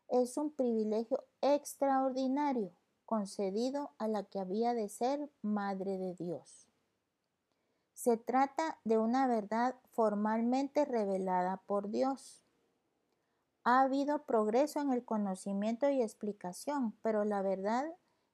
Es 0.09 0.37
un 0.37 0.50
privilegio 0.50 1.24
extraordinario 1.40 2.72
concedido 3.07 3.92
a 3.98 4.09
la 4.09 4.24
que 4.24 4.40
había 4.40 4.74
de 4.74 4.88
ser 4.88 5.31
Madre 5.42 5.98
de 5.98 6.14
Dios. 6.14 6.68
Se 7.92 8.16
trata 8.16 8.79
de 8.85 8.98
una 8.98 9.26
verdad 9.26 9.74
formalmente 9.92 10.85
revelada 10.85 11.59
por 11.66 11.90
Dios. 11.90 12.42
Ha 13.62 13.83
habido 13.83 14.24
progreso 14.24 14.81
en 14.81 14.92
el 14.92 15.05
conocimiento 15.05 15.90
y 15.90 16.00
explicación, 16.00 16.96
pero 17.03 17.24
la 17.24 17.42
verdad 17.42 17.85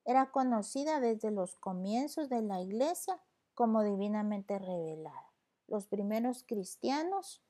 era 0.07 0.31
conocida 0.31 1.01
desde 1.01 1.31
los 1.31 1.57
comienzos 1.57 2.29
de 2.29 2.41
la 2.41 2.63
Iglesia 2.63 3.21
como 3.55 3.83
divinamente 3.83 4.59
revelada. 4.59 5.33
Los 5.67 5.87
primeros 5.87 6.45
cristianos, 6.45 7.43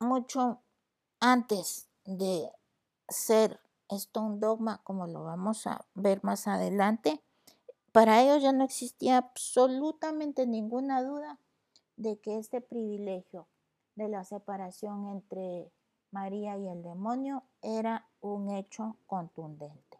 mucho 0.00 0.60
antes 1.20 1.88
de 2.04 2.50
ser 3.08 3.60
esto 3.88 4.22
un 4.22 4.40
dogma, 4.40 4.80
como 4.82 5.06
lo 5.06 5.22
vamos 5.22 5.66
a 5.66 5.86
ver 5.94 6.24
más 6.24 6.48
adelante, 6.48 7.22
para 7.92 8.22
ellos 8.22 8.42
ya 8.42 8.52
no 8.52 8.64
existía 8.64 9.18
absolutamente 9.18 10.46
ninguna 10.46 11.02
duda 11.02 11.38
de 11.96 12.18
que 12.18 12.38
este 12.38 12.60
privilegio 12.60 13.46
de 13.94 14.08
la 14.08 14.24
separación 14.24 15.10
entre 15.10 15.70
María 16.10 16.56
y 16.56 16.68
el 16.68 16.82
demonio 16.82 17.44
era 17.60 18.08
un 18.20 18.50
hecho 18.50 18.96
contundente. 19.06 19.91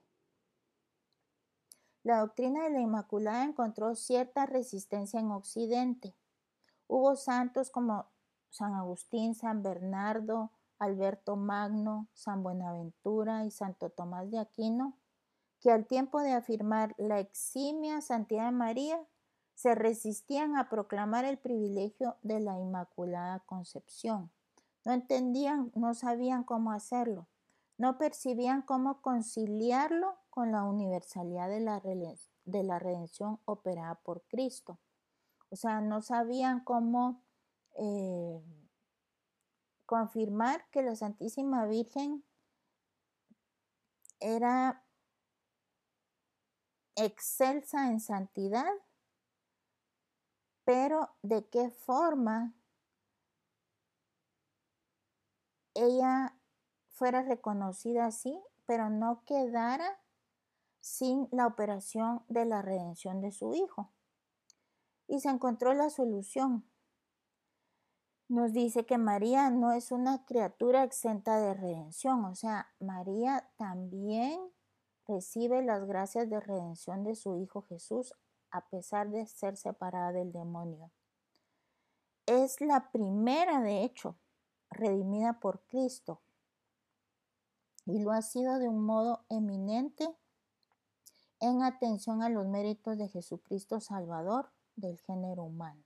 La 2.05 2.21
doctrina 2.21 2.65
de 2.65 2.71
la 2.71 2.81
Inmaculada 2.81 3.45
encontró 3.45 3.95
cierta 3.95 4.47
resistencia 4.47 5.21
en 5.21 5.31
Occidente. 5.31 6.15
Hubo 6.89 7.17
santos 7.17 7.71
como 7.71 8.07
San 8.51 8.75
Agustín, 8.75 9.35
San 9.35 9.63
Bernardo, 9.63 10.51
Alberto 10.79 11.37
Magno, 11.37 12.09
San 12.13 12.43
Buenaventura 12.43 13.45
y 13.45 13.51
Santo 13.51 13.91
Tomás 13.91 14.31
de 14.31 14.39
Aquino 14.39 14.97
que 15.63 15.71
al 15.71 15.87
tiempo 15.87 16.21
de 16.21 16.33
afirmar 16.33 16.93
la 16.99 17.21
eximia 17.21 18.01
santidad 18.01 18.47
de 18.47 18.53
María, 18.53 19.01
se 19.55 19.77
resistían 19.77 20.57
a 20.57 20.69
proclamar 20.69 21.25
el 21.25 21.39
privilegio 21.39 22.17
de 22.23 22.41
la 22.41 22.59
Inmaculada 22.59 23.39
Concepción. 23.47 24.33
No 24.85 24.93
entendían, 24.93 25.71
no 25.77 25.95
sabían 25.95 26.43
cómo 26.43 26.73
hacerlo, 26.73 27.29
no 27.79 27.99
percibían 27.99 28.63
cómo 28.63 29.01
conciliarlo 29.03 30.19
con 30.31 30.53
la 30.53 30.65
universalidad 30.65 31.49
de 31.49 31.61
la, 31.61 31.81
de 31.81 32.63
la 32.63 32.79
redención 32.79 33.41
operada 33.45 33.97
por 33.97 34.23
Cristo. 34.23 34.79
O 35.51 35.57
sea, 35.57 35.81
no 35.81 36.01
sabían 36.01 36.61
cómo 36.61 37.23
eh, 37.77 38.43
confirmar 39.87 40.65
que 40.71 40.83
la 40.83 40.97
Santísima 40.97 41.67
Virgen 41.67 42.25
era 44.21 44.83
excelsa 46.97 47.89
en 47.89 48.01
santidad, 48.01 48.73
pero 50.65 51.11
de 51.23 51.47
qué 51.49 51.71
forma 51.71 52.55
ella 55.75 56.35
fuera 57.03 57.23
reconocida 57.23 58.07
así, 58.07 58.41
pero 58.65 58.89
no 58.89 59.25
quedara 59.25 59.99
sin 60.79 61.27
la 61.33 61.49
operación 61.49 62.23
de 62.29 62.45
la 62.45 62.63
redención 62.63 63.21
de 63.21 63.33
su 63.33 63.57
hijo. 63.57 63.91
Y 65.09 65.19
se 65.19 65.29
encontró 65.29 65.75
la 65.75 65.91
solución. 65.91 66.65
Nos 68.29 68.53
dice 68.53 68.87
que 68.87 68.99
María 68.99 69.51
no 69.51 69.73
es 69.73 69.91
una 69.91 70.25
criatura 70.27 70.85
exenta 70.85 71.41
de 71.41 71.55
redención, 71.55 72.25
o 72.25 72.37
sea, 72.37 72.69
María 72.79 73.51
también 73.57 74.39
recibe 75.05 75.61
las 75.61 75.85
gracias 75.85 76.31
de 76.31 76.39
redención 76.39 77.03
de 77.03 77.17
su 77.17 77.37
Hijo 77.37 77.63
Jesús 77.63 78.15
a 78.53 78.69
pesar 78.69 79.11
de 79.11 79.27
ser 79.27 79.57
separada 79.57 80.13
del 80.13 80.31
demonio. 80.31 80.93
Es 82.27 82.61
la 82.61 82.93
primera, 82.93 83.61
de 83.61 83.83
hecho, 83.83 84.15
redimida 84.71 85.41
por 85.41 85.67
Cristo 85.67 86.23
y 87.87 87.99
lo 88.01 88.13
ha 88.13 88.23
sido 88.23 88.59
de 88.59 88.69
un 88.69 88.85
modo 88.85 89.25
eminente 89.29 90.09
en 91.41 91.63
atención 91.63 92.23
a 92.23 92.29
los 92.29 92.47
méritos 92.47 92.97
de 92.99 93.09
Jesucristo 93.09 93.81
Salvador 93.81 94.53
del 94.77 94.99
género 94.99 95.43
humano. 95.43 95.83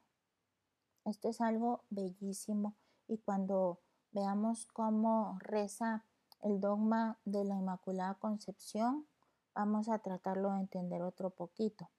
Esto 1.04 1.28
es 1.28 1.40
algo 1.40 1.84
bellísimo 1.88 2.76
y 3.08 3.18
cuando 3.18 3.80
veamos 4.12 4.66
cómo 4.66 5.38
reza 5.40 6.04
el 6.42 6.60
dogma 6.60 7.18
de 7.24 7.44
la 7.44 7.54
Inmaculada 7.54 8.14
Concepción, 8.14 9.06
vamos 9.54 9.88
a 9.88 9.98
tratarlo 10.00 10.52
de 10.52 10.60
entender 10.60 11.02
otro 11.02 11.30
poquito. 11.30 11.90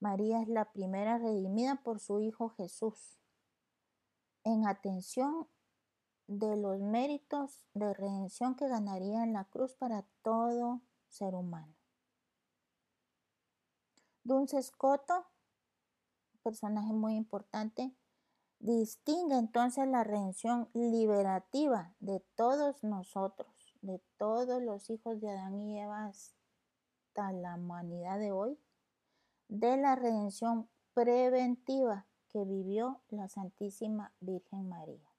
María 0.00 0.42
es 0.42 0.48
la 0.48 0.72
primera 0.72 1.18
redimida 1.18 1.76
por 1.76 2.00
su 2.00 2.20
Hijo 2.20 2.50
Jesús, 2.50 3.18
en 4.42 4.66
atención 4.66 5.48
de 6.26 6.56
los 6.56 6.80
méritos 6.80 7.66
de 7.74 7.92
redención 7.92 8.54
que 8.54 8.68
ganaría 8.68 9.22
en 9.22 9.32
la 9.32 9.44
cruz 9.44 9.74
para 9.74 10.04
todo 10.22 10.80
ser 11.08 11.34
humano. 11.34 11.74
Dulce 14.22 14.58
Escoto, 14.58 15.26
personaje 16.42 16.92
muy 16.92 17.14
importante, 17.14 17.94
distingue 18.58 19.36
entonces 19.36 19.86
la 19.86 20.02
redención 20.02 20.70
liberativa 20.72 21.94
de 22.00 22.20
todos 22.34 22.82
nosotros, 22.82 23.74
de 23.82 24.00
todos 24.16 24.62
los 24.62 24.88
hijos 24.88 25.20
de 25.20 25.30
Adán 25.30 25.60
y 25.60 25.78
Eva 25.78 26.06
hasta 26.06 27.32
la 27.32 27.56
humanidad 27.56 28.18
de 28.18 28.32
hoy, 28.32 28.58
de 29.48 29.76
la 29.76 29.94
redención 29.94 30.70
preventiva 30.94 32.06
que 32.28 32.44
vivió 32.44 33.02
la 33.10 33.28
Santísima 33.28 34.12
Virgen 34.20 34.68
María. 34.68 35.13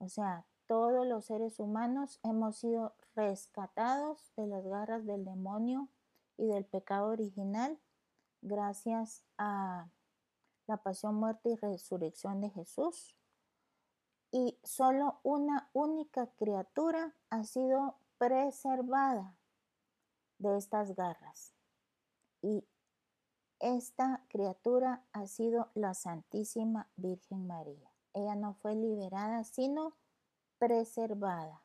O 0.00 0.08
sea, 0.08 0.46
todos 0.66 1.06
los 1.06 1.26
seres 1.26 1.60
humanos 1.60 2.20
hemos 2.22 2.56
sido 2.56 2.94
rescatados 3.14 4.32
de 4.34 4.46
las 4.46 4.66
garras 4.66 5.04
del 5.04 5.24
demonio 5.26 5.88
y 6.38 6.46
del 6.46 6.64
pecado 6.64 7.08
original 7.08 7.78
gracias 8.40 9.24
a 9.36 9.90
la 10.66 10.78
pasión, 10.78 11.16
muerte 11.16 11.50
y 11.50 11.56
resurrección 11.56 12.40
de 12.40 12.48
Jesús. 12.48 13.14
Y 14.32 14.58
solo 14.62 15.20
una 15.22 15.68
única 15.74 16.28
criatura 16.36 17.14
ha 17.28 17.44
sido 17.44 17.98
preservada 18.16 19.34
de 20.38 20.56
estas 20.56 20.94
garras. 20.94 21.52
Y 22.40 22.64
esta 23.58 24.24
criatura 24.28 25.04
ha 25.12 25.26
sido 25.26 25.68
la 25.74 25.92
Santísima 25.92 26.88
Virgen 26.96 27.46
María. 27.46 27.89
Ella 28.12 28.34
no 28.34 28.54
fue 28.54 28.74
liberada, 28.74 29.44
sino 29.44 29.96
preservada. 30.58 31.62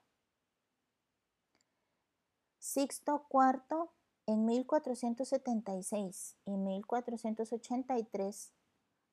Sixto 2.59 3.27
IV, 3.31 3.89
en 4.27 4.45
1476 4.45 6.37
y 6.45 6.57
1483, 6.57 8.53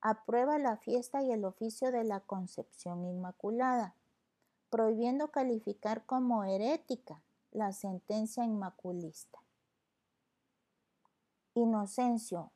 aprueba 0.01 0.59
la 0.59 0.77
fiesta 0.77 1.23
y 1.23 1.33
el 1.33 1.45
oficio 1.45 1.93
de 1.93 2.05
la 2.05 2.21
Concepción 2.21 3.05
Inmaculada, 3.05 3.95
prohibiendo 4.71 5.31
calificar 5.31 6.07
como 6.07 6.45
herética 6.45 7.23
la 7.51 7.73
sentencia 7.73 8.45
inmaculista. 8.45 9.39
Inocencio 11.55 12.53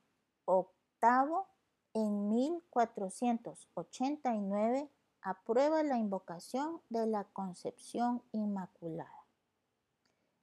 VIII 0.46 1.55
en 1.96 2.28
1489 2.28 4.88
aprueba 5.22 5.82
la 5.82 5.96
invocación 5.96 6.82
de 6.90 7.06
la 7.06 7.24
Concepción 7.24 8.22
Inmaculada. 8.32 9.24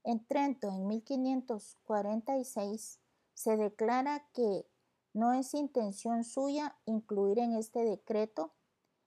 En 0.03 0.25
Trento, 0.25 0.69
en 0.69 0.87
1546, 0.87 2.99
se 3.35 3.55
declara 3.55 4.27
que 4.33 4.65
no 5.13 5.33
es 5.33 5.53
intención 5.53 6.23
suya 6.23 6.75
incluir 6.85 7.37
en 7.37 7.53
este 7.53 7.85
decreto, 7.85 8.55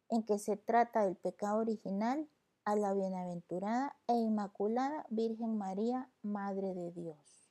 en 0.09 0.22
que 0.22 0.38
se 0.38 0.56
trata 0.56 1.04
del 1.04 1.16
pecado 1.16 1.59
original, 1.59 2.30
a 2.64 2.76
la 2.76 2.94
bienaventurada 2.94 3.96
e 4.06 4.14
inmaculada 4.14 5.04
Virgen 5.11 5.59
María, 5.59 6.09
Madre 6.22 6.74
de 6.74 6.92
Dios. 6.92 7.50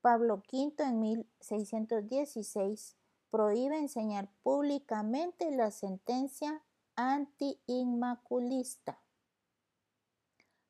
Pablo 0.00 0.42
V 0.50 0.72
en 0.78 1.00
1616 1.00 2.97
prohíbe 3.30 3.78
enseñar 3.78 4.28
públicamente 4.42 5.50
la 5.50 5.70
sentencia 5.70 6.62
anti-inmaculista. 6.96 9.00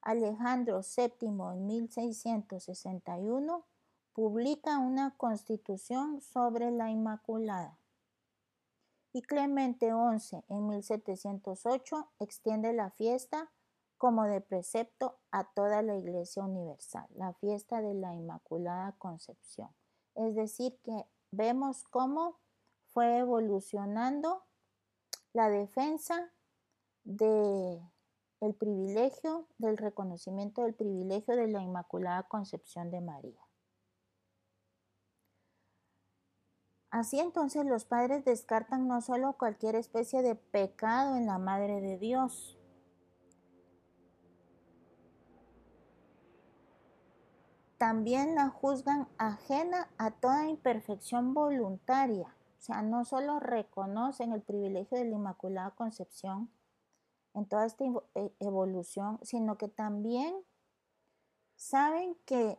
Alejandro 0.02 0.80
VII 0.80 1.28
en 1.28 1.66
1661 1.66 3.64
publica 4.12 4.78
una 4.78 5.16
constitución 5.16 6.20
sobre 6.20 6.70
la 6.70 6.90
Inmaculada. 6.90 7.78
Y 9.12 9.22
Clemente 9.22 9.90
XI 9.90 10.44
en 10.48 10.68
1708 10.68 12.10
extiende 12.18 12.72
la 12.72 12.90
fiesta 12.90 13.50
como 13.96 14.24
de 14.24 14.40
precepto 14.40 15.18
a 15.30 15.44
toda 15.44 15.82
la 15.82 15.96
Iglesia 15.96 16.44
Universal, 16.44 17.06
la 17.14 17.32
fiesta 17.34 17.80
de 17.80 17.94
la 17.94 18.14
Inmaculada 18.14 18.92
Concepción. 18.98 19.70
Es 20.14 20.34
decir, 20.34 20.78
que 20.82 21.06
vemos 21.30 21.84
cómo 21.84 22.38
fue 22.98 23.18
evolucionando 23.18 24.42
la 25.32 25.48
defensa 25.48 26.32
de 27.04 27.80
privilegio 28.58 29.46
del 29.56 29.76
reconocimiento 29.76 30.64
del 30.64 30.74
privilegio 30.74 31.36
de 31.36 31.46
la 31.46 31.62
Inmaculada 31.62 32.24
Concepción 32.24 32.90
de 32.90 33.00
María. 33.00 33.40
Así 36.90 37.20
entonces 37.20 37.64
los 37.66 37.84
padres 37.84 38.24
descartan 38.24 38.88
no 38.88 39.00
solo 39.00 39.34
cualquier 39.34 39.76
especie 39.76 40.22
de 40.22 40.34
pecado 40.34 41.14
en 41.14 41.26
la 41.26 41.38
Madre 41.38 41.80
de 41.80 41.98
Dios, 41.98 42.58
también 47.76 48.34
la 48.34 48.48
juzgan 48.48 49.06
ajena 49.18 49.88
a 49.98 50.10
toda 50.10 50.48
imperfección 50.48 51.32
voluntaria. 51.32 52.34
O 52.58 52.60
sea, 52.60 52.82
no 52.82 53.04
solo 53.04 53.38
reconocen 53.38 54.32
el 54.32 54.42
privilegio 54.42 54.98
de 54.98 55.04
la 55.04 55.14
Inmaculada 55.14 55.70
Concepción 55.70 56.50
en 57.34 57.46
toda 57.46 57.66
esta 57.66 57.84
e, 58.14 58.32
evolución, 58.40 59.20
sino 59.22 59.56
que 59.56 59.68
también 59.68 60.34
saben 61.54 62.16
que 62.24 62.58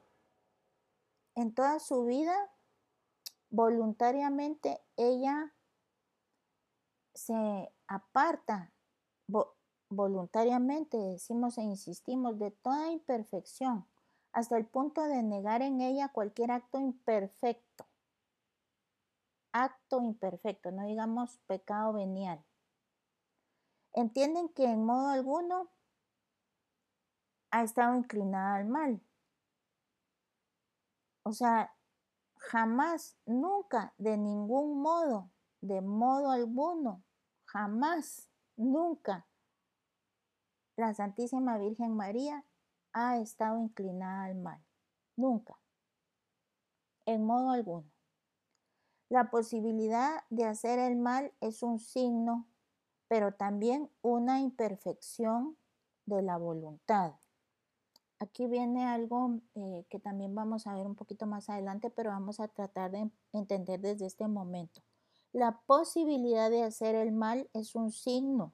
en 1.35 1.53
toda 1.53 1.79
su 1.79 2.05
vida 2.05 2.33
voluntariamente 3.49 4.81
ella 4.95 5.53
se 7.13 7.71
aparta, 7.87 8.71
voluntariamente 9.89 10.97
decimos 10.97 11.57
e 11.57 11.63
insistimos, 11.63 12.39
de 12.39 12.51
toda 12.51 12.91
imperfección, 12.91 13.85
hasta 14.31 14.57
el 14.57 14.65
punto 14.65 15.03
de 15.03 15.23
negar 15.23 15.61
en 15.61 15.81
ella 15.81 16.09
cualquier 16.09 16.51
acto 16.51 16.79
imperfecto. 16.79 17.88
Acto 19.51 20.01
imperfecto, 20.01 20.71
no 20.71 20.85
digamos 20.85 21.37
pecado 21.47 21.93
venial. 21.93 22.43
Entienden 23.93 24.49
que 24.49 24.65
en 24.65 24.85
modo 24.85 25.09
alguno 25.09 25.71
ha 27.51 27.63
estado 27.63 27.95
inclinada 27.95 28.55
al 28.55 28.65
mal. 28.65 29.01
O 31.23 31.33
sea, 31.33 31.75
jamás, 32.35 33.17
nunca, 33.25 33.93
de 33.97 34.17
ningún 34.17 34.81
modo, 34.81 35.31
de 35.61 35.81
modo 35.81 36.31
alguno, 36.31 37.03
jamás, 37.45 38.29
nunca, 38.55 39.27
la 40.75 40.93
Santísima 40.93 41.57
Virgen 41.57 41.95
María 41.95 42.45
ha 42.93 43.17
estado 43.17 43.59
inclinada 43.59 44.25
al 44.25 44.35
mal. 44.35 44.63
Nunca. 45.17 45.59
En 47.05 47.25
modo 47.25 47.49
alguno. 47.49 47.91
La 49.09 49.31
posibilidad 49.31 50.23
de 50.29 50.45
hacer 50.45 50.77
el 50.77 50.95
mal 50.95 51.33
es 51.41 51.63
un 51.63 51.79
signo, 51.79 52.47
pero 53.07 53.33
también 53.33 53.89
una 54.03 54.39
imperfección 54.39 55.57
de 56.05 56.21
la 56.21 56.37
voluntad. 56.37 57.15
Aquí 58.19 58.45
viene 58.45 58.85
algo 58.85 59.39
eh, 59.55 59.85
que 59.89 59.97
también 59.97 60.35
vamos 60.35 60.67
a 60.67 60.75
ver 60.75 60.85
un 60.85 60.93
poquito 60.93 61.25
más 61.25 61.49
adelante, 61.49 61.89
pero 61.89 62.11
vamos 62.11 62.39
a 62.39 62.49
tratar 62.49 62.91
de 62.91 63.09
entender 63.33 63.79
desde 63.79 64.05
este 64.05 64.27
momento. 64.27 64.83
La 65.31 65.59
posibilidad 65.65 66.51
de 66.51 66.61
hacer 66.61 66.93
el 66.93 67.11
mal 67.11 67.49
es 67.53 67.73
un 67.73 67.91
signo, 67.91 68.53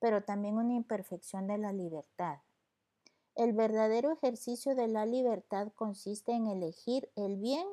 pero 0.00 0.24
también 0.24 0.56
una 0.56 0.74
imperfección 0.74 1.46
de 1.46 1.58
la 1.58 1.72
libertad. 1.72 2.38
El 3.36 3.52
verdadero 3.52 4.10
ejercicio 4.10 4.74
de 4.74 4.88
la 4.88 5.06
libertad 5.06 5.70
consiste 5.76 6.32
en 6.32 6.48
elegir 6.48 7.08
el 7.14 7.36
bien 7.36 7.66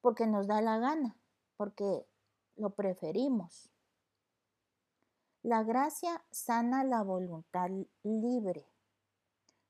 porque 0.00 0.26
nos 0.26 0.46
da 0.46 0.60
la 0.60 0.78
gana, 0.78 1.16
porque 1.56 2.06
lo 2.56 2.70
preferimos. 2.70 3.70
La 5.42 5.62
gracia 5.62 6.22
sana 6.30 6.84
la 6.84 7.02
voluntad 7.02 7.70
libre. 8.02 8.66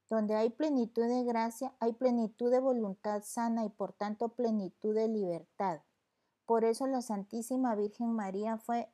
Donde 0.08 0.34
hay 0.34 0.50
plenitud 0.50 1.06
de 1.06 1.22
gracia, 1.22 1.72
hay 1.78 1.92
plenitud 1.92 2.50
de 2.50 2.58
voluntad 2.58 3.22
sana 3.22 3.64
y 3.64 3.68
por 3.68 3.92
tanto 3.92 4.30
plenitud 4.30 4.94
de 4.94 5.06
libertad. 5.06 5.82
Por 6.46 6.64
eso 6.64 6.88
la 6.88 7.00
Santísima 7.00 7.76
Virgen 7.76 8.12
María 8.12 8.58
fue 8.58 8.92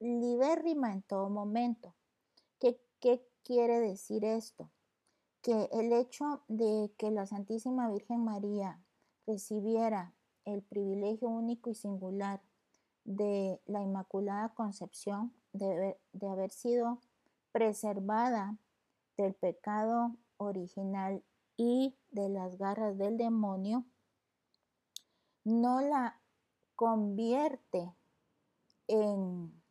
libérrima 0.00 0.92
en 0.92 1.02
todo 1.02 1.30
momento. 1.30 1.94
¿Qué, 2.58 2.82
qué 2.98 3.24
quiere 3.44 3.78
decir 3.78 4.24
esto? 4.24 4.72
Que 5.40 5.68
el 5.72 5.92
hecho 5.92 6.42
de 6.48 6.92
que 6.98 7.12
la 7.12 7.26
Santísima 7.26 7.88
Virgen 7.88 8.24
María 8.24 8.82
recibiera 9.26 10.16
el 10.44 10.62
privilegio 10.62 11.28
único 11.28 11.70
y 11.70 11.74
singular 11.74 12.40
de 13.04 13.60
la 13.66 13.82
Inmaculada 13.82 14.50
Concepción, 14.54 15.34
de, 15.52 15.98
de 16.12 16.28
haber 16.28 16.50
sido 16.50 17.00
preservada 17.52 18.56
del 19.16 19.34
pecado 19.34 20.16
original 20.36 21.22
y 21.56 21.96
de 22.10 22.28
las 22.28 22.56
garras 22.56 22.96
del 22.96 23.16
demonio, 23.16 23.84
no 25.44 25.80
la 25.80 26.20
convierte 26.76 27.92
en 28.86 29.62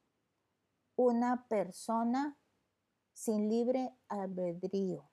una 0.95 1.47
persona 1.47 2.37
sin 3.13 3.49
libre 3.49 3.93
albedrío. 4.07 5.09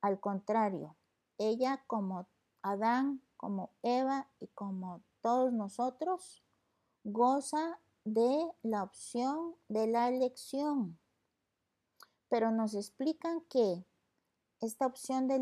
Al 0.00 0.20
contrario, 0.20 0.96
ella 1.38 1.82
como 1.86 2.26
Adán, 2.62 3.22
como 3.36 3.70
Eva 3.82 4.28
y 4.40 4.48
como 4.48 5.02
todos 5.20 5.52
nosotros, 5.52 6.42
goza 7.04 7.80
de 8.04 8.50
la 8.62 8.82
opción 8.82 9.54
de 9.68 9.86
la 9.86 10.08
elección. 10.08 10.98
Pero 12.28 12.50
nos 12.50 12.74
explican 12.74 13.40
que 13.42 13.84
esta 14.60 14.86
opción 14.86 15.28
de, 15.28 15.38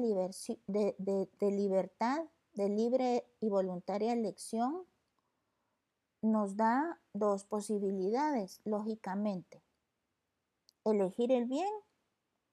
libertad, 1.50 2.24
de 2.54 2.68
libre 2.68 3.26
y 3.40 3.48
voluntaria 3.48 4.12
elección, 4.12 4.84
nos 6.22 6.56
da 6.56 7.00
dos 7.12 7.44
posibilidades, 7.44 8.60
lógicamente. 8.64 9.62
Elegir 10.84 11.32
el 11.32 11.46
bien 11.46 11.72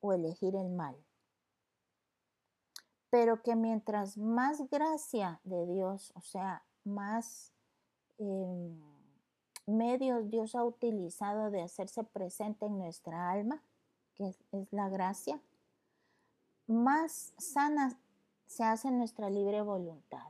o 0.02 0.14
elegir 0.14 0.56
el 0.56 0.70
mal. 0.70 0.96
Pero 3.10 3.42
que 3.42 3.56
mientras 3.56 4.18
más 4.18 4.70
gracia 4.70 5.40
de 5.44 5.66
Dios, 5.66 6.12
o 6.16 6.22
sea, 6.22 6.64
más 6.84 7.52
em, 8.18 8.80
medios 9.66 10.30
Dios 10.30 10.56
ha 10.56 10.64
utilizado 10.64 11.50
de 11.50 11.62
hacerse 11.62 12.04
presente 12.04 12.66
en 12.66 12.78
nuestra 12.78 13.32
alma, 13.32 13.64
que 14.16 14.36
es 14.52 14.74
la 14.74 14.90
gracia, 14.90 15.42
más 16.68 17.34
sana 17.38 17.98
se 18.46 18.64
hace 18.64 18.92
nuestra 18.92 19.30
libre 19.30 19.62
voluntad. 19.62 20.28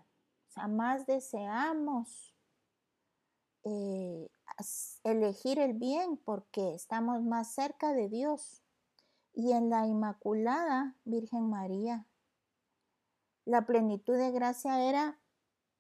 O 0.50 0.52
sea, 0.52 0.68
más 0.68 1.06
deseamos 1.06 2.34
eh, 3.64 4.30
elegir 5.04 5.60
el 5.60 5.74
bien 5.74 6.18
porque 6.18 6.74
estamos 6.74 7.22
más 7.22 7.54
cerca 7.54 7.94
de 7.94 8.10
Dios. 8.10 8.62
Y 9.34 9.52
en 9.52 9.70
la 9.70 9.86
Inmaculada 9.86 10.96
Virgen 11.06 11.50
María, 11.50 12.06
la 13.50 13.66
plenitud 13.66 14.18
de 14.18 14.32
gracia 14.32 14.88
era 14.88 15.20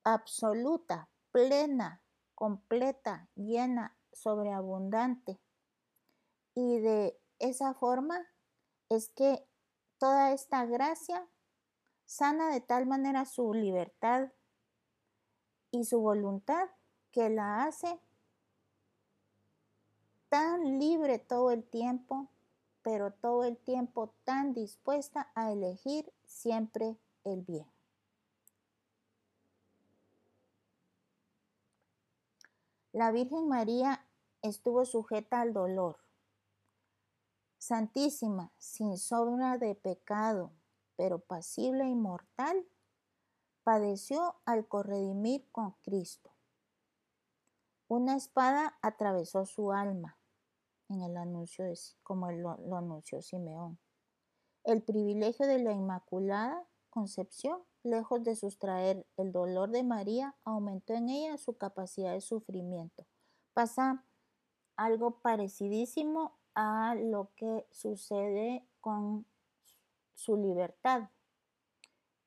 absoluta, 0.04 1.10
plena, 1.32 2.02
completa, 2.36 3.30
llena, 3.36 3.98
sobreabundante. 4.12 5.40
Y 6.56 6.80
de 6.80 7.20
esa 7.40 7.74
forma 7.74 8.26
es 8.90 9.10
que 9.10 9.46
Toda 10.00 10.32
esta 10.32 10.66
gracia 10.66 11.28
sana 12.06 12.50
de 12.52 12.62
tal 12.62 12.86
manera 12.86 13.26
su 13.26 13.54
libertad 13.54 14.32
y 15.72 15.84
su 15.84 16.00
voluntad 16.00 16.70
que 17.12 17.30
la 17.30 17.66
hace 17.66 18.00
tan 20.30 20.80
libre 20.80 21.20
todo 21.20 21.52
el 21.52 21.66
tiempo 21.66 22.30
pero 22.82 23.12
todo 23.12 23.44
el 23.44 23.58
tiempo 23.58 24.16
tan 24.24 24.54
dispuesta 24.54 25.34
a 25.36 25.52
elegir 25.52 26.14
siempre 26.24 26.98
el 27.32 27.42
bien. 27.42 27.70
La 32.92 33.12
Virgen 33.12 33.48
María 33.48 34.06
estuvo 34.42 34.84
sujeta 34.84 35.42
al 35.42 35.54
dolor. 35.54 35.98
Santísima, 37.58 38.52
sin 38.58 38.98
sombra 38.98 39.58
de 39.58 39.76
pecado, 39.76 40.54
pero 40.96 41.20
pasible 41.20 41.84
e 41.84 41.90
inmortal, 41.90 42.66
padeció 43.64 44.42
al 44.46 44.68
corredimir 44.68 45.48
con 45.52 45.74
Cristo. 45.84 46.34
Una 47.88 48.16
espada 48.16 48.78
atravesó 48.82 49.46
su 49.46 49.72
alma, 49.72 50.18
en 50.90 51.04
el 51.04 51.16
anuncio 51.16 51.66
de, 51.66 51.78
como 52.02 52.32
lo, 52.32 52.58
lo 52.58 52.78
anunció 52.78 53.22
Simeón. 53.22 53.80
El 54.64 54.82
privilegio 54.82 55.46
de 55.48 55.60
la 55.60 55.72
Inmaculada 55.72 56.68
Concepción, 57.00 57.62
lejos 57.84 58.26
de 58.26 58.36
sustraer 58.36 59.08
el 59.16 59.32
dolor 59.32 59.70
de 59.70 59.84
María, 59.84 60.36
aumentó 60.44 60.94
en 60.94 61.08
ella 61.08 61.38
su 61.38 61.58
capacidad 61.58 62.12
de 62.12 62.20
sufrimiento. 62.20 63.06
Pasa 63.54 64.04
algo 64.76 65.22
parecidísimo 65.22 66.38
a 66.56 66.96
lo 66.96 67.32
que 67.38 67.66
sucede 67.72 68.68
con 68.82 69.26
su 70.14 70.36
libertad. 70.36 71.10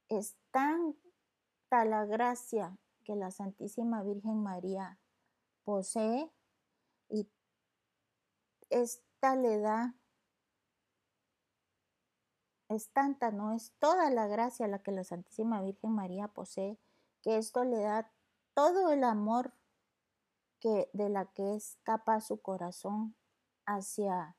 Es 0.08 0.36
tanta 0.50 1.84
la 1.84 2.06
gracia 2.06 2.78
que 3.04 3.14
la 3.14 3.30
Santísima 3.30 4.02
Virgen 4.02 4.42
María 4.42 4.98
posee 5.64 6.32
y 7.10 7.28
esta 8.70 9.36
le 9.36 9.58
da, 9.58 9.94
es 12.74 12.90
tanta, 12.90 13.30
no 13.30 13.52
es 13.52 13.72
toda 13.78 14.10
la 14.10 14.26
gracia 14.26 14.68
la 14.68 14.82
que 14.82 14.92
la 14.92 15.04
Santísima 15.04 15.62
Virgen 15.62 15.92
María 15.92 16.28
posee, 16.28 16.78
que 17.22 17.38
esto 17.38 17.64
le 17.64 17.80
da 17.80 18.12
todo 18.54 18.90
el 18.90 19.04
amor 19.04 19.54
que, 20.60 20.90
de 20.92 21.08
la 21.08 21.26
que 21.26 21.54
es 21.54 21.78
capaz 21.82 22.22
su 22.22 22.40
corazón 22.40 23.16
hacia 23.66 24.36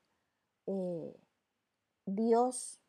eh, 0.67 1.19
Dios 2.05 2.81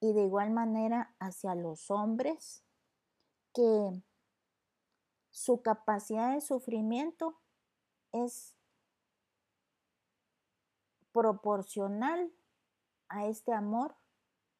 y 0.00 0.12
de 0.12 0.24
igual 0.24 0.50
manera 0.50 1.14
hacia 1.18 1.54
los 1.54 1.90
hombres, 1.90 2.64
que 3.52 4.02
su 5.30 5.62
capacidad 5.62 6.34
de 6.34 6.40
sufrimiento 6.40 7.38
es 8.12 8.54
proporcional 11.12 12.32
a 13.08 13.26
este 13.26 13.52
amor 13.52 13.96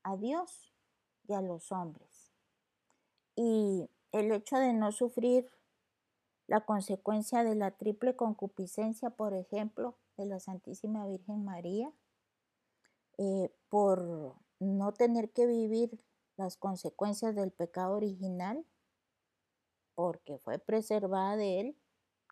a 0.06 0.16
Dios 0.16 0.72
y 1.26 1.34
a 1.34 1.40
los 1.40 1.72
hombres. 1.72 2.32
Y 3.34 3.90
el 4.12 4.30
hecho 4.30 4.56
de 4.56 4.72
no 4.72 4.92
sufrir 4.92 5.50
la 6.46 6.64
consecuencia 6.64 7.42
de 7.42 7.56
la 7.56 7.72
triple 7.72 8.14
concupiscencia, 8.14 9.10
por 9.10 9.34
ejemplo, 9.34 9.98
de 10.16 10.26
la 10.26 10.38
Santísima 10.38 11.06
Virgen 11.06 11.44
María, 11.44 11.92
eh, 13.18 13.52
por 13.68 14.36
no 14.60 14.92
tener 14.92 15.32
que 15.32 15.46
vivir 15.46 15.98
las 16.36 16.56
consecuencias 16.56 17.34
del 17.34 17.50
pecado 17.50 17.96
original, 17.96 18.64
porque 19.96 20.38
fue 20.38 20.58
preservada 20.58 21.36
de 21.36 21.60
él 21.60 21.78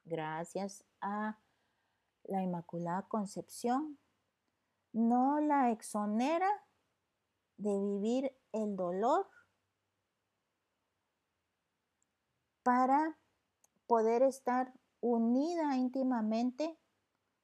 gracias 0.04 0.84
a 1.00 1.40
la 2.22 2.42
Inmaculada 2.42 3.02
Concepción 3.08 3.98
no 4.92 5.40
la 5.40 5.72
exonera 5.72 6.48
de 7.56 7.70
vivir 7.78 8.36
el 8.52 8.76
dolor 8.76 9.28
para 12.62 13.18
poder 13.86 14.22
estar 14.22 14.72
unida 15.00 15.76
íntimamente 15.76 16.78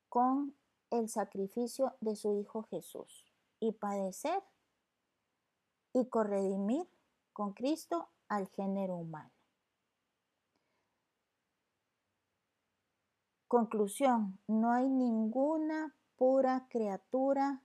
con 0.09 0.57
el 0.91 1.09
sacrificio 1.09 1.97
de 2.01 2.17
su 2.17 2.35
Hijo 2.35 2.63
Jesús 2.65 3.25
y 3.61 3.73
padecer 3.73 4.43
y 5.93 6.09
corredimir 6.09 6.89
con 7.33 7.53
Cristo 7.53 8.11
al 8.29 8.49
género 8.49 8.97
humano. 8.97 9.31
Conclusión, 13.47 14.39
no 14.47 14.73
hay 14.73 14.89
ninguna 14.89 15.97
pura 16.17 16.69
criatura, 16.71 17.63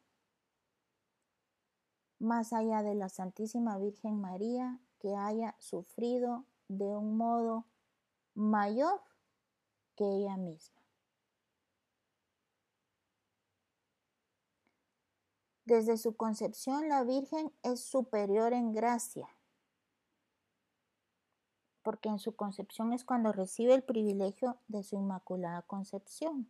más 2.20 2.54
allá 2.54 2.82
de 2.82 2.96
la 2.96 3.10
Santísima 3.10 3.78
Virgen 3.78 4.20
María, 4.20 4.80
que 5.00 5.16
haya 5.16 5.56
sufrido 5.60 6.46
de 6.68 6.86
un 6.86 7.18
modo 7.18 7.66
mayor 8.34 9.02
que 9.96 10.06
ella 10.06 10.38
misma. 10.38 10.82
Desde 15.66 15.98
su 15.98 16.16
concepción 16.16 16.90
la 16.90 17.04
Virgen 17.04 17.52
es 17.64 17.84
superior 17.84 18.54
en 18.54 18.72
gracia, 18.72 19.28
porque 21.82 22.10
en 22.10 22.20
su 22.20 22.36
concepción 22.36 22.94
es 22.94 23.04
cuando 23.04 23.32
recibe 23.32 23.74
el 23.74 23.84
privilegio 23.84 24.58
de 24.68 24.84
su 24.84 24.96
Inmaculada 24.96 25.64
Concepción 25.64 26.50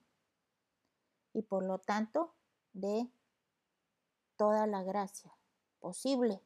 y 1.34 1.42
por 1.42 1.64
lo 1.64 1.80
tanto 1.80 2.34
de 2.74 3.10
toda 4.38 4.68
la 4.68 4.84
gracia 4.84 5.34
posible. 5.86 6.42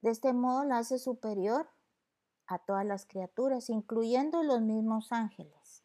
De 0.00 0.10
este 0.10 0.32
modo 0.32 0.62
la 0.62 0.78
hace 0.78 1.00
superior 1.00 1.68
a 2.46 2.60
todas 2.60 2.86
las 2.86 3.06
criaturas, 3.06 3.68
incluyendo 3.68 4.44
los 4.44 4.60
mismos 4.60 5.10
ángeles. 5.10 5.82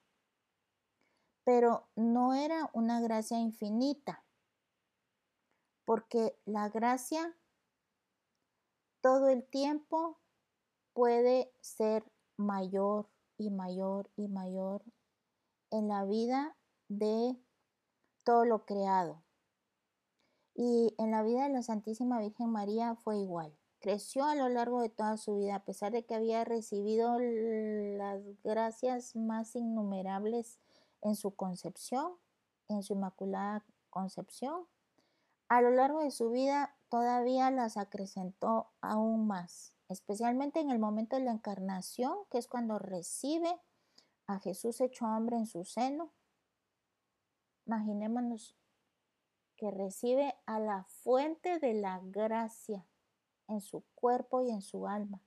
Pero 1.43 1.89
no 1.95 2.35
era 2.35 2.69
una 2.73 3.01
gracia 3.01 3.39
infinita, 3.39 4.23
porque 5.85 6.39
la 6.45 6.69
gracia 6.69 7.35
todo 9.01 9.27
el 9.27 9.43
tiempo 9.43 10.19
puede 10.93 11.51
ser 11.61 12.03
mayor 12.37 13.09
y 13.39 13.49
mayor 13.49 14.11
y 14.15 14.27
mayor 14.27 14.83
en 15.71 15.87
la 15.87 16.05
vida 16.05 16.55
de 16.89 17.35
todo 18.23 18.45
lo 18.45 18.67
creado. 18.67 19.23
Y 20.53 20.93
en 20.97 21.11
la 21.11 21.23
vida 21.23 21.43
de 21.43 21.53
la 21.53 21.63
Santísima 21.63 22.19
Virgen 22.19 22.49
María 22.49 22.95
fue 22.95 23.17
igual. 23.17 23.55
Creció 23.79 24.25
a 24.25 24.35
lo 24.35 24.49
largo 24.49 24.81
de 24.81 24.89
toda 24.89 25.17
su 25.17 25.37
vida, 25.37 25.55
a 25.55 25.65
pesar 25.65 25.91
de 25.91 26.05
que 26.05 26.13
había 26.13 26.43
recibido 26.45 27.17
las 27.19 28.21
gracias 28.43 29.15
más 29.15 29.55
innumerables 29.55 30.59
en 31.01 31.15
su 31.15 31.35
concepción, 31.35 32.13
en 32.67 32.83
su 32.83 32.93
inmaculada 32.93 33.65
concepción. 33.89 34.67
A 35.47 35.61
lo 35.61 35.71
largo 35.71 36.01
de 36.01 36.11
su 36.11 36.29
vida 36.29 36.75
todavía 36.89 37.49
las 37.49 37.77
acrecentó 37.77 38.67
aún 38.81 39.25
más 39.27 39.73
especialmente 39.91 40.59
en 40.59 40.71
el 40.71 40.79
momento 40.79 41.15
de 41.15 41.23
la 41.23 41.31
encarnación, 41.31 42.17
que 42.29 42.37
es 42.37 42.47
cuando 42.47 42.79
recibe 42.79 43.59
a 44.27 44.39
Jesús 44.39 44.79
hecho 44.81 45.05
hombre 45.05 45.37
en 45.37 45.45
su 45.45 45.65
seno. 45.65 46.11
Imaginémonos 47.65 48.55
que 49.61 49.69
recibe 49.69 50.35
a 50.47 50.59
la 50.59 50.85
fuente 51.03 51.59
de 51.59 51.75
la 51.75 51.99
gracia 52.03 52.83
en 53.47 53.61
su 53.61 53.85
cuerpo 53.93 54.41
y 54.41 54.49
en 54.49 54.63
su 54.63 54.87
alma, 54.87 55.21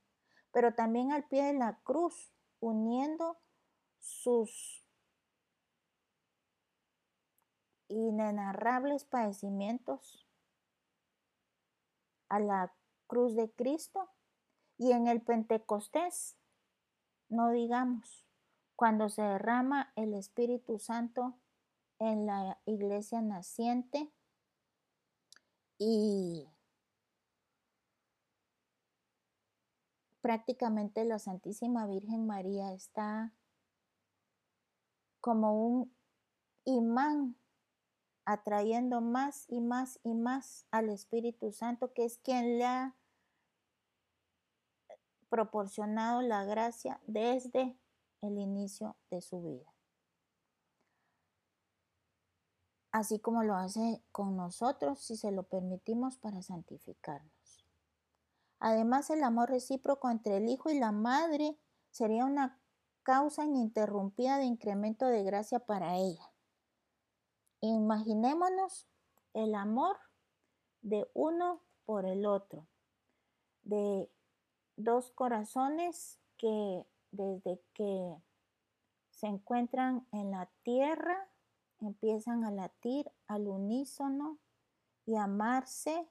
pero 0.50 0.74
también 0.74 1.12
al 1.12 1.22
pie 1.28 1.44
de 1.44 1.52
la 1.52 1.78
cruz, 1.84 2.32
uniendo 2.58 3.38
sus 4.00 4.84
inenarrables 7.86 9.04
padecimientos 9.04 10.26
a 12.28 12.40
la 12.40 12.74
cruz 13.06 13.36
de 13.36 13.52
Cristo. 13.52 14.10
Y 14.78 14.90
en 14.90 15.06
el 15.06 15.22
Pentecostés, 15.22 16.36
no 17.28 17.52
digamos, 17.52 18.26
cuando 18.74 19.08
se 19.08 19.22
derrama 19.22 19.92
el 19.94 20.12
Espíritu 20.14 20.80
Santo 20.80 21.38
en 22.00 22.26
la 22.26 22.58
iglesia 22.66 23.22
naciente 23.22 24.12
y 25.78 26.48
prácticamente 30.20 31.04
la 31.04 31.18
Santísima 31.18 31.86
Virgen 31.86 32.26
María 32.26 32.72
está 32.72 33.34
como 35.20 35.66
un 35.66 35.94
imán 36.64 37.36
atrayendo 38.24 39.00
más 39.00 39.44
y 39.48 39.60
más 39.60 40.00
y 40.02 40.14
más 40.14 40.66
al 40.70 40.88
Espíritu 40.88 41.52
Santo, 41.52 41.92
que 41.92 42.04
es 42.04 42.18
quien 42.18 42.58
le 42.58 42.64
ha 42.64 42.96
proporcionado 45.28 46.22
la 46.22 46.44
gracia 46.44 47.00
desde 47.06 47.76
el 48.22 48.38
inicio 48.38 48.96
de 49.10 49.20
su 49.20 49.42
vida. 49.42 49.73
Así 52.94 53.18
como 53.18 53.42
lo 53.42 53.56
hace 53.56 54.00
con 54.12 54.36
nosotros 54.36 55.00
si 55.00 55.16
se 55.16 55.32
lo 55.32 55.42
permitimos 55.42 56.16
para 56.16 56.42
santificarnos. 56.42 57.66
Además, 58.60 59.10
el 59.10 59.24
amor 59.24 59.50
recíproco 59.50 60.08
entre 60.10 60.36
el 60.36 60.48
Hijo 60.48 60.70
y 60.70 60.78
la 60.78 60.92
Madre 60.92 61.58
sería 61.90 62.24
una 62.24 62.60
causa 63.02 63.44
ininterrumpida 63.44 64.38
de 64.38 64.44
incremento 64.44 65.06
de 65.06 65.24
gracia 65.24 65.58
para 65.58 65.96
ella. 65.96 66.32
Imaginémonos 67.60 68.86
el 69.32 69.56
amor 69.56 69.96
de 70.82 71.10
uno 71.14 71.62
por 71.86 72.06
el 72.06 72.24
otro, 72.24 72.68
de 73.64 74.08
dos 74.76 75.10
corazones 75.10 76.20
que 76.36 76.86
desde 77.10 77.60
que 77.74 78.22
se 79.10 79.26
encuentran 79.26 80.06
en 80.12 80.30
la 80.30 80.48
tierra 80.62 81.28
empiezan 81.84 82.44
a 82.44 82.50
latir 82.50 83.10
al 83.26 83.48
unísono 83.48 84.38
y 85.06 85.16
amarse 85.16 86.08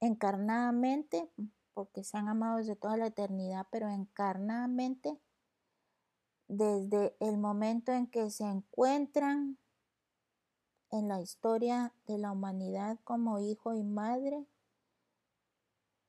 encarnadamente, 0.00 1.30
porque 1.74 2.04
se 2.04 2.16
han 2.16 2.28
amado 2.28 2.58
desde 2.58 2.76
toda 2.76 2.96
la 2.96 3.06
eternidad, 3.06 3.66
pero 3.70 3.88
encarnadamente 3.88 5.20
desde 6.48 7.14
el 7.20 7.36
momento 7.36 7.92
en 7.92 8.06
que 8.06 8.30
se 8.30 8.44
encuentran 8.44 9.58
en 10.90 11.08
la 11.08 11.20
historia 11.20 11.94
de 12.06 12.18
la 12.18 12.32
humanidad 12.32 12.98
como 13.04 13.38
hijo 13.38 13.74
y 13.74 13.82
madre 13.82 14.46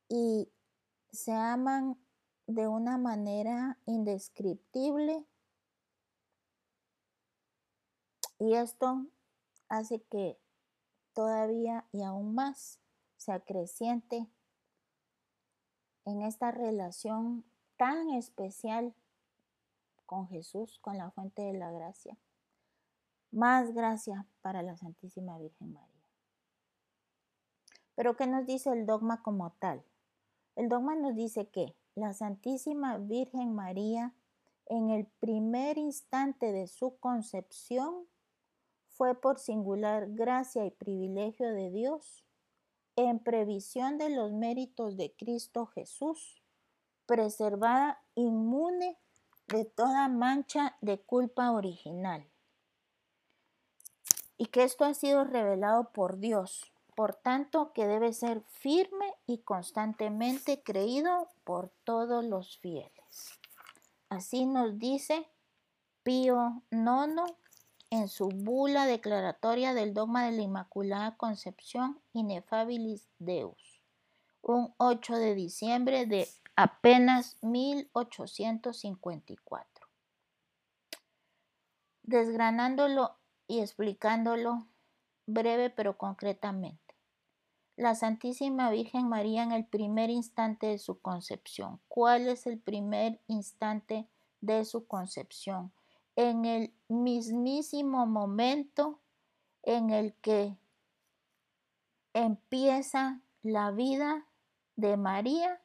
y 0.08 0.50
se 1.12 1.32
aman 1.32 1.98
de 2.46 2.66
una 2.66 2.96
manera 2.96 3.78
indescriptible 3.86 5.24
y 8.40 8.54
esto 8.54 9.06
hace 9.68 10.02
que 10.02 10.38
todavía 11.12 11.86
y 11.92 12.02
aún 12.02 12.34
más 12.34 12.80
se 13.16 13.32
acreciente 13.32 14.26
en 16.06 16.22
esta 16.22 16.50
relación 16.50 17.44
tan 17.76 18.08
especial 18.10 18.94
con 20.06 20.26
Jesús, 20.28 20.78
con 20.80 20.96
la 20.96 21.10
fuente 21.10 21.42
de 21.42 21.52
la 21.52 21.70
gracia. 21.70 22.16
Más 23.30 23.74
gracia 23.74 24.26
para 24.40 24.62
la 24.62 24.76
Santísima 24.76 25.38
Virgen 25.38 25.74
María. 25.74 26.02
Pero 27.94 28.16
¿qué 28.16 28.26
nos 28.26 28.46
dice 28.46 28.72
el 28.72 28.86
dogma 28.86 29.22
como 29.22 29.50
tal? 29.58 29.84
El 30.56 30.70
dogma 30.70 30.96
nos 30.96 31.14
dice 31.14 31.48
que 31.48 31.76
la 31.94 32.14
Santísima 32.14 32.96
Virgen 32.96 33.54
María, 33.54 34.14
en 34.66 34.88
el 34.88 35.06
primer 35.20 35.76
instante 35.76 36.52
de 36.52 36.66
su 36.66 36.96
concepción, 36.98 38.06
fue 39.00 39.14
por 39.14 39.38
singular 39.38 40.08
gracia 40.10 40.66
y 40.66 40.70
privilegio 40.70 41.54
de 41.54 41.70
Dios, 41.70 42.22
en 42.96 43.18
previsión 43.18 43.96
de 43.96 44.10
los 44.10 44.30
méritos 44.30 44.98
de 44.98 45.14
Cristo 45.16 45.64
Jesús, 45.64 46.42
preservada 47.06 48.02
inmune 48.14 48.98
de 49.46 49.64
toda 49.64 50.06
mancha 50.08 50.76
de 50.82 51.00
culpa 51.00 51.50
original. 51.52 52.30
Y 54.36 54.48
que 54.48 54.64
esto 54.64 54.84
ha 54.84 54.92
sido 54.92 55.24
revelado 55.24 55.92
por 55.92 56.18
Dios, 56.18 56.70
por 56.94 57.14
tanto 57.14 57.72
que 57.72 57.86
debe 57.86 58.12
ser 58.12 58.42
firme 58.42 59.14
y 59.26 59.38
constantemente 59.38 60.62
creído 60.62 61.30
por 61.44 61.70
todos 61.84 62.22
los 62.22 62.58
fieles. 62.58 63.40
Así 64.10 64.44
nos 64.44 64.78
dice 64.78 65.26
Pío 66.02 66.62
IX 66.70 67.39
en 67.90 68.08
su 68.08 68.28
bula 68.28 68.86
declaratoria 68.86 69.74
del 69.74 69.92
dogma 69.94 70.24
de 70.24 70.32
la 70.32 70.42
Inmaculada 70.42 71.16
Concepción 71.16 72.00
Inefabilis 72.12 73.08
Deus, 73.18 73.80
un 74.42 74.74
8 74.78 75.16
de 75.16 75.34
diciembre 75.34 76.06
de 76.06 76.28
apenas 76.56 77.36
1854. 77.42 79.86
Desgranándolo 82.02 83.18
y 83.46 83.60
explicándolo 83.60 84.66
breve 85.26 85.68
pero 85.70 85.98
concretamente 85.98 86.90
la 87.80 87.94
Santísima 87.94 88.70
Virgen 88.70 89.08
María 89.08 89.42
en 89.42 89.52
el 89.52 89.64
primer 89.64 90.10
instante 90.10 90.66
de 90.66 90.78
su 90.78 91.00
concepción. 91.00 91.80
¿Cuál 91.88 92.28
es 92.28 92.46
el 92.46 92.58
primer 92.58 93.18
instante 93.26 94.06
de 94.42 94.66
su 94.66 94.86
concepción? 94.86 95.72
En 96.22 96.44
el 96.44 96.74
mismísimo 96.88 98.04
momento 98.06 99.00
en 99.62 99.88
el 99.88 100.12
que 100.16 100.54
empieza 102.12 103.22
la 103.40 103.70
vida 103.70 104.28
de 104.76 104.98
María 104.98 105.62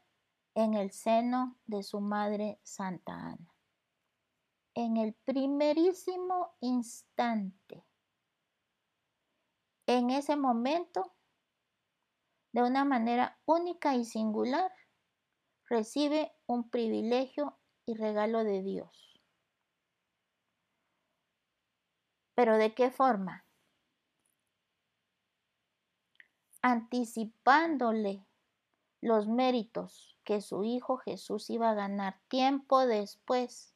en 0.53 0.74
el 0.76 0.91
seno 0.91 1.58
de 1.66 1.84
su 1.84 1.99
madre 1.99 2.62
Santa 2.64 3.12
Ana. 3.12 3.53
En 4.76 4.95
el 4.95 5.14
primerísimo 5.26 6.56
instante. 6.62 7.84
En 9.88 10.10
ese 10.10 10.38
momento 10.38 11.18
de 12.53 12.64
una 12.64 12.86
manera 12.86 13.38
única 13.43 13.93
y 13.95 14.06
singular, 14.06 14.72
recibe 15.66 16.32
un 16.45 16.70
privilegio 16.70 17.60
y 17.86 17.95
regalo 17.95 18.45
de 18.45 18.64
Dios. 18.64 19.14
¿Pero 22.36 22.58
de 22.58 22.74
qué 22.74 22.92
forma? 22.92 23.46
Anticipándole 26.62 28.26
los 29.02 29.28
méritos 29.28 30.18
que 30.24 30.42
su 30.42 30.64
Hijo 30.64 30.98
Jesús 30.98 31.50
iba 31.50 31.70
a 31.70 31.76
ganar 31.76 32.20
tiempo 32.28 32.86
después 32.86 33.74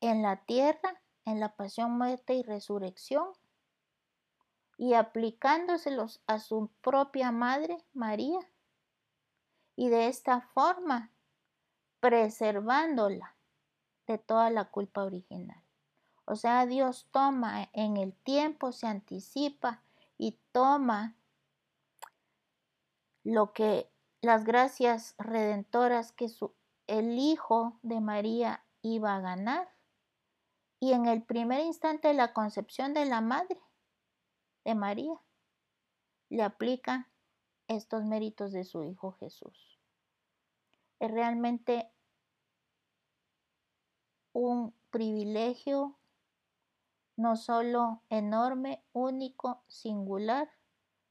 en 0.00 0.22
la 0.22 0.44
tierra, 0.44 1.00
en 1.24 1.38
la 1.38 1.54
pasión, 1.54 1.96
muerte 1.96 2.34
y 2.34 2.42
resurrección, 2.42 3.28
y 4.76 4.94
aplicándoselos 4.94 6.20
a 6.26 6.40
su 6.40 6.68
propia 6.80 7.30
madre 7.30 7.78
María 7.92 8.40
y 9.76 9.90
de 9.90 10.08
esta 10.08 10.40
forma 10.40 11.12
preservándola 12.00 13.36
de 14.08 14.18
toda 14.18 14.50
la 14.50 14.64
culpa 14.64 15.04
original. 15.04 15.62
O 16.24 16.36
sea, 16.36 16.66
Dios 16.66 17.08
toma 17.10 17.68
en 17.72 17.96
el 17.96 18.14
tiempo, 18.14 18.72
se 18.72 18.86
anticipa 18.86 19.82
y 20.18 20.38
toma 20.52 21.16
lo 23.24 23.52
que 23.52 23.90
las 24.20 24.44
gracias 24.44 25.14
redentoras 25.18 26.12
que 26.12 26.28
su, 26.28 26.54
el 26.86 27.18
Hijo 27.18 27.78
de 27.82 28.00
María 28.00 28.64
iba 28.82 29.16
a 29.16 29.20
ganar. 29.20 29.68
Y 30.78 30.92
en 30.92 31.06
el 31.06 31.22
primer 31.22 31.60
instante 31.60 32.08
de 32.08 32.14
la 32.14 32.32
concepción 32.32 32.94
de 32.94 33.04
la 33.04 33.20
madre, 33.20 33.60
de 34.64 34.74
María, 34.74 35.20
le 36.28 36.42
aplica 36.42 37.08
estos 37.68 38.04
méritos 38.04 38.52
de 38.52 38.64
su 38.64 38.84
Hijo 38.84 39.12
Jesús. 39.12 39.78
Es 40.98 41.10
realmente 41.10 41.90
un 44.32 44.74
privilegio 44.90 45.96
no 47.16 47.36
solo 47.36 48.02
enorme, 48.08 48.84
único, 48.92 49.62
singular, 49.68 50.48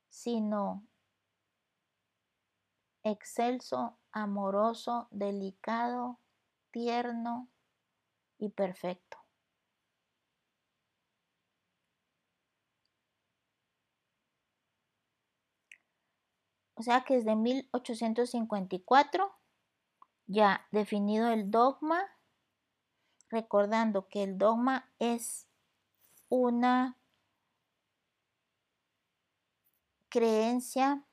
sino 0.10 0.86
excelso, 3.04 3.98
amoroso, 4.12 5.08
delicado, 5.12 6.20
tierno 6.72 7.50
y 8.38 8.50
perfecto. 8.50 9.18
O 16.82 16.84
sea 16.84 17.04
que 17.04 17.18
desde 17.18 17.36
1854 17.36 19.32
ya 20.26 20.66
definido 20.72 21.32
el 21.32 21.52
dogma, 21.52 22.02
recordando 23.30 24.08
que 24.08 24.24
el 24.24 24.40
dogma 24.40 24.92
es 24.98 25.51
una 26.32 26.98
creencia 30.08 31.04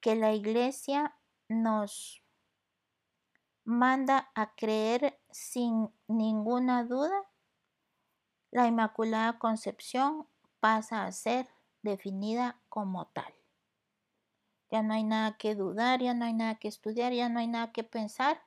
que 0.00 0.14
la 0.14 0.34
iglesia 0.34 1.16
nos 1.48 2.22
manda 3.64 4.30
a 4.34 4.54
creer 4.54 5.18
sin 5.30 5.88
ninguna 6.08 6.84
duda, 6.84 7.24
la 8.50 8.66
Inmaculada 8.66 9.38
Concepción 9.38 10.26
pasa 10.60 11.06
a 11.06 11.12
ser 11.12 11.48
definida 11.82 12.60
como 12.68 13.06
tal. 13.06 13.32
Ya 14.70 14.82
no 14.82 14.92
hay 14.92 15.04
nada 15.04 15.38
que 15.38 15.54
dudar, 15.54 16.00
ya 16.00 16.12
no 16.12 16.26
hay 16.26 16.34
nada 16.34 16.56
que 16.56 16.68
estudiar, 16.68 17.14
ya 17.14 17.30
no 17.30 17.38
hay 17.38 17.46
nada 17.46 17.72
que 17.72 17.82
pensar. 17.82 18.42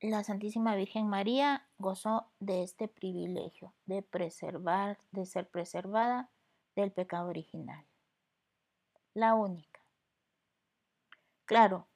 La 0.00 0.24
Santísima 0.24 0.74
Virgen 0.76 1.08
María 1.08 1.66
gozó 1.78 2.30
de 2.40 2.62
este 2.62 2.88
privilegio 2.88 3.74
de 3.86 4.02
preservar, 4.02 4.98
de 5.10 5.26
ser 5.26 5.48
preservada 5.48 6.30
del 6.74 6.90
pecado 6.90 7.28
original. 7.28 7.84
La 9.12 9.34
única. 9.34 9.80
Claro, 11.44 11.86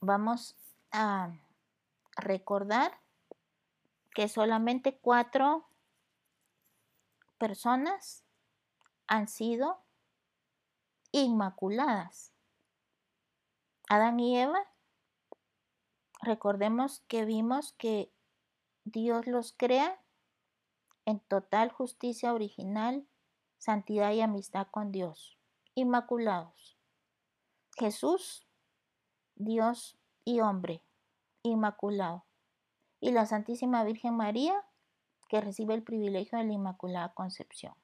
vamos 0.00 0.56
a 0.90 1.32
recordar 2.16 2.98
que 4.14 4.28
solamente 4.28 4.98
cuatro 4.98 5.68
personas 7.38 8.24
han 9.06 9.28
sido 9.28 9.78
inmaculadas. 11.12 12.32
Adán 13.88 14.18
y 14.18 14.38
Eva, 14.38 14.71
recordemos 16.22 17.00
que 17.08 17.24
vimos 17.24 17.72
que 17.72 18.10
Dios 18.84 19.26
los 19.26 19.52
crea 19.52 20.00
en 21.04 21.20
total 21.20 21.70
justicia 21.70 22.32
original, 22.32 23.06
santidad 23.58 24.12
y 24.12 24.20
amistad 24.20 24.68
con 24.70 24.92
Dios, 24.92 25.36
inmaculados. 25.74 26.78
Jesús, 27.76 28.46
Dios 29.34 29.96
y 30.24 30.40
hombre, 30.40 30.82
inmaculado. 31.42 32.24
Y 33.00 33.10
la 33.10 33.26
Santísima 33.26 33.82
Virgen 33.82 34.16
María, 34.16 34.64
que 35.28 35.40
recibe 35.40 35.74
el 35.74 35.82
privilegio 35.82 36.38
de 36.38 36.44
la 36.44 36.52
Inmaculada 36.52 37.14
Concepción. 37.14 37.74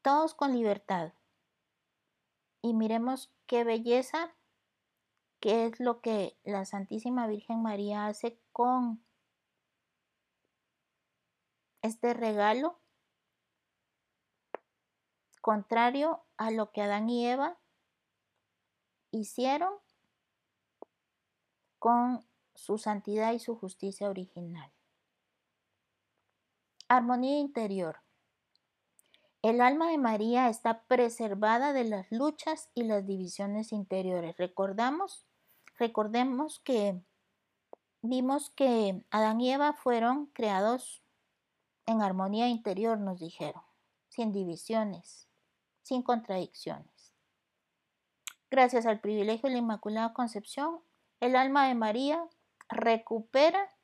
Todos 0.00 0.34
con 0.34 0.54
libertad. 0.54 1.12
Y 2.62 2.72
miremos 2.72 3.30
qué 3.46 3.64
belleza, 3.64 4.34
qué 5.40 5.66
es 5.66 5.80
lo 5.80 6.00
que 6.00 6.38
la 6.44 6.64
Santísima 6.64 7.26
Virgen 7.26 7.62
María 7.62 8.06
hace 8.06 8.38
con 8.52 9.02
este 11.82 12.12
regalo, 12.12 12.78
contrario 15.40 16.22
a 16.36 16.50
lo 16.50 16.70
que 16.70 16.82
Adán 16.82 17.08
y 17.08 17.26
Eva 17.26 17.58
hicieron 19.10 19.72
con 21.78 22.24
su 22.54 22.76
santidad 22.76 23.32
y 23.32 23.38
su 23.38 23.56
justicia 23.56 24.10
original. 24.10 24.70
Armonía 26.88 27.38
interior. 27.38 28.02
El 29.42 29.62
alma 29.62 29.90
de 29.90 29.96
María 29.96 30.50
está 30.50 30.82
preservada 30.82 31.72
de 31.72 31.84
las 31.84 32.12
luchas 32.12 32.68
y 32.74 32.82
las 32.82 33.06
divisiones 33.06 33.72
interiores. 33.72 34.36
Recordamos, 34.36 35.29
recordemos 35.80 36.60
que 36.60 37.02
vimos 38.02 38.50
que 38.50 39.02
Adán 39.10 39.40
y 39.40 39.50
Eva 39.50 39.72
fueron 39.72 40.26
creados 40.26 41.02
en 41.86 42.02
armonía 42.02 42.48
interior, 42.48 42.98
nos 42.98 43.18
dijeron, 43.18 43.62
sin 44.08 44.30
divisiones, 44.30 45.26
sin 45.82 46.02
contradicciones. 46.02 47.14
Gracias 48.50 48.84
al 48.84 49.00
privilegio 49.00 49.48
de 49.48 49.54
la 49.54 49.60
Inmaculada 49.60 50.12
Concepción, 50.12 50.80
el 51.18 51.34
alma 51.34 51.66
de 51.66 51.74
María 51.74 52.28
recupera 52.68 53.74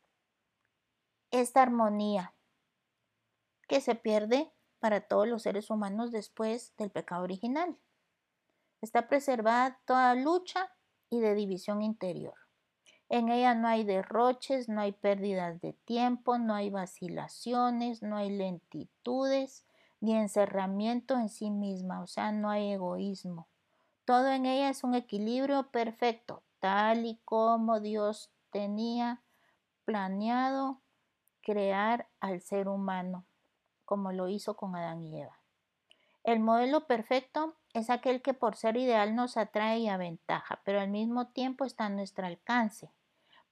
esta 1.31 1.63
armonía 1.63 2.35
que 3.69 3.81
se 3.81 3.95
pierde 3.95 4.53
para 4.81 5.01
todos 5.01 5.27
los 5.27 5.43
seres 5.43 5.71
humanos 5.71 6.13
después 6.13 6.77
del 6.77 6.91
pecado 6.91 7.25
original. 7.25 7.79
Está 8.83 9.09
preservada 9.09 9.81
toda 9.87 10.15
lucha 10.15 10.76
y 11.11 11.21
de 11.21 11.35
división 11.35 11.83
interior. 11.83 12.35
En 13.09 13.29
ella 13.29 13.55
no 13.55 13.69
hay 13.69 13.85
derroches, 13.85 14.69
no 14.69 14.81
hay 14.81 14.93
pérdidas 14.93 15.61
de 15.61 15.73
tiempo, 15.73 16.39
no 16.39 16.55
hay 16.55 16.71
vacilaciones, 16.71 18.03
no 18.03 18.17
hay 18.17 18.31
lentitudes, 18.31 19.65
ni 20.01 20.17
encerramiento 20.17 21.15
en 21.15 21.29
sí 21.29 21.51
misma, 21.51 22.03
o 22.03 22.07
sea, 22.07 22.33
no 22.33 22.51
hay 22.51 22.73
egoísmo. 22.73 23.49
Todo 24.05 24.29
en 24.29 24.47
ella 24.47 24.71
es 24.71 24.85
un 24.85 24.95
equilibrio 24.95 25.71
perfecto, 25.71 26.43
tal 26.59 27.07
y 27.07 27.21
como 27.25 27.81
Dios 27.81 28.31
tenía 28.51 29.23
planeado 29.85 30.81
crear 31.43 32.09
al 32.19 32.41
ser 32.41 32.69
humano, 32.69 33.25
como 33.85 34.11
lo 34.11 34.29
hizo 34.29 34.57
con 34.57 34.75
Adán 34.75 35.03
y 35.03 35.21
Eva. 35.21 35.39
El 36.25 36.41
modelo 36.41 36.89
perfecto 36.89 37.55
es 37.77 37.91
aquel 37.91 38.23
que 38.23 38.33
por 38.33 38.57
ser 38.57 38.79
ideal 38.79 39.15
nos 39.15 39.37
atrae 39.37 39.81
y 39.81 39.89
aventaja, 39.89 40.63
pero 40.65 40.81
al 40.81 40.89
mismo 40.89 41.29
tiempo 41.29 41.67
está 41.67 41.85
a 41.85 41.91
nuestro 41.91 42.27
alcance. 42.27 42.91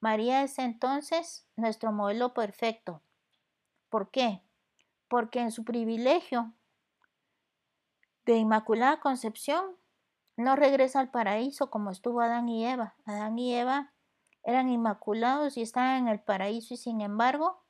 María 0.00 0.42
es 0.42 0.58
entonces 0.58 1.46
nuestro 1.56 1.92
modelo 1.92 2.32
perfecto. 2.32 3.02
¿Por 3.90 4.10
qué? 4.10 4.40
Porque 5.08 5.40
en 5.40 5.50
su 5.50 5.62
privilegio 5.64 6.54
de 8.24 8.36
Inmaculada 8.36 8.98
Concepción 8.98 9.76
no 10.38 10.56
regresa 10.56 11.00
al 11.00 11.10
paraíso 11.10 11.70
como 11.70 11.90
estuvo 11.90 12.22
Adán 12.22 12.48
y 12.48 12.66
Eva. 12.66 12.94
Adán 13.04 13.38
y 13.38 13.54
Eva 13.54 13.92
eran 14.42 14.70
inmaculados 14.70 15.58
y 15.58 15.62
estaban 15.62 15.98
en 15.98 16.08
el 16.08 16.20
paraíso 16.20 16.72
y 16.72 16.78
sin 16.78 17.02
embargo 17.02 17.62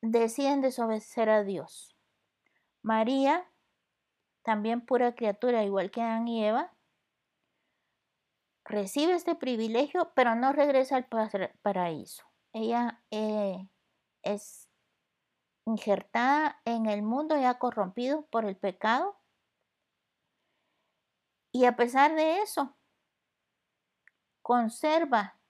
deciden 0.00 0.60
desobedecer 0.60 1.30
a 1.30 1.44
Dios. 1.44 1.96
María, 2.82 3.48
también 4.46 4.80
pura 4.80 5.16
criatura, 5.16 5.64
igual 5.64 5.90
que 5.90 6.00
Adán 6.00 6.28
y 6.28 6.46
Eva, 6.46 6.72
recibe 8.64 9.14
este 9.14 9.34
privilegio, 9.34 10.12
pero 10.14 10.36
no 10.36 10.52
regresa 10.52 10.94
al 10.94 11.08
paraíso. 11.62 12.24
Ella 12.52 13.02
eh, 13.10 13.68
es 14.22 14.68
injertada 15.66 16.60
en 16.64 16.86
el 16.86 17.02
mundo 17.02 17.36
ya 17.36 17.58
corrompido 17.58 18.24
por 18.26 18.44
el 18.44 18.56
pecado. 18.56 19.18
Y 21.50 21.64
a 21.64 21.74
pesar 21.74 22.14
de 22.14 22.38
eso, 22.40 22.76
conserva 24.42 25.40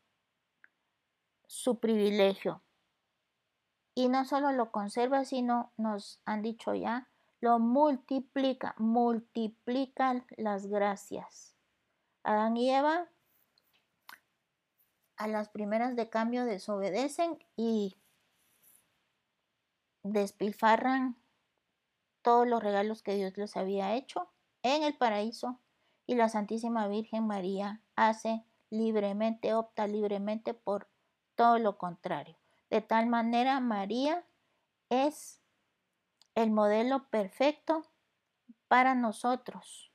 su 1.47 1.81
privilegio. 1.81 2.63
Y 3.95 4.09
no 4.09 4.25
solo 4.25 4.53
lo 4.53 4.73
conserva, 4.73 5.27
sino 5.27 5.75
nos 5.77 6.19
han 6.25 6.41
dicho 6.41 6.73
ya, 6.75 7.11
lo 7.41 7.59
multiplica, 7.59 8.75
multiplica 8.79 10.25
las 10.37 10.67
gracias. 10.67 11.55
Adán 12.23 12.57
y 12.57 12.71
Eva 12.71 13.09
a 15.17 15.29
las 15.29 15.49
primeras 15.49 15.97
de 15.97 16.09
cambio 16.11 16.45
desobedecen 16.45 17.39
y 17.57 17.97
despilfarran 20.03 21.17
todos 22.23 22.47
los 22.47 22.63
regalos 22.63 23.03
que 23.03 23.15
Dios 23.15 23.37
les 23.37 23.57
había 23.57 23.95
hecho 23.95 24.29
en 24.63 24.83
el 24.83 24.97
paraíso 24.97 25.61
y 26.07 26.17
la 26.17 26.29
Santísima 26.29 26.89
Virgen 26.89 27.27
María 27.27 27.81
hace 27.95 28.45
libremente, 28.71 29.55
opta 29.55 29.87
libremente 29.87 30.55
por 30.55 30.89
todo 31.35 31.59
lo 31.59 31.79
contrario. 31.79 32.37
De 32.71 32.81
tal 32.81 33.07
manera 33.07 33.61
María 33.61 34.25
es 34.91 35.41
el 36.37 36.53
modelo 36.53 37.09
perfecto 37.09 37.83
para 38.69 38.95
nosotros 38.95 39.91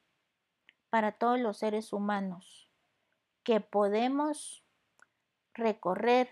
para 0.91 1.13
todos 1.13 1.39
los 1.39 1.57
seres 1.57 1.93
humanos, 1.93 2.69
que 3.43 3.61
podemos 3.61 4.61
recorrer 5.53 6.29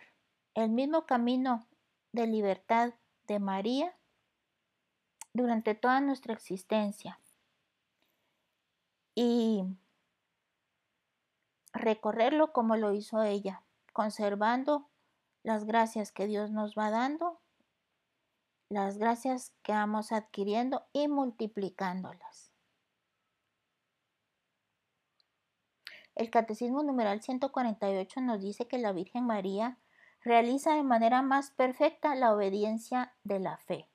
el 0.54 0.70
mismo 0.70 1.06
camino 1.06 1.66
de 2.12 2.28
libertad 2.28 2.94
de 3.26 3.40
María 3.40 3.96
durante 5.34 5.76
toda 5.76 6.02
nuestra 6.02 6.34
existencia 6.34 7.22
y 9.16 9.64
recorrerlo 11.72 12.52
como 12.52 12.76
lo 12.76 12.94
hizo 12.94 13.24
ella, 13.24 13.64
conservando 13.94 14.90
las 15.44 15.64
gracias 15.64 16.12
que 16.12 16.28
Dios 16.28 16.52
nos 16.52 16.78
va 16.78 16.90
dando, 16.90 17.40
las 18.70 19.00
gracias 19.00 19.52
que 19.64 19.72
vamos 19.72 20.12
adquiriendo 20.12 20.86
y 20.94 21.08
multiplicándolas. 21.08 22.54
El 26.16 26.30
Catecismo 26.30 26.84
numeral 26.84 27.22
148 27.22 28.22
nos 28.22 28.42
dice 28.42 28.68
que 28.68 28.78
la 28.78 28.92
Virgen 28.92 29.26
María 29.26 29.80
realiza 30.22 30.76
de 30.76 30.84
manera 30.84 31.22
más 31.22 31.52
perfecta 31.52 32.14
la 32.14 32.34
obediencia 32.34 33.14
de 33.24 33.40
la 33.40 33.58
fe. 33.58 33.90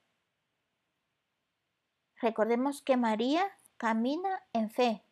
Recordemos 2.20 2.83
que 2.83 2.97
María 2.97 3.45
camina 3.77 4.43
en 4.53 4.70
fe, 4.70 5.05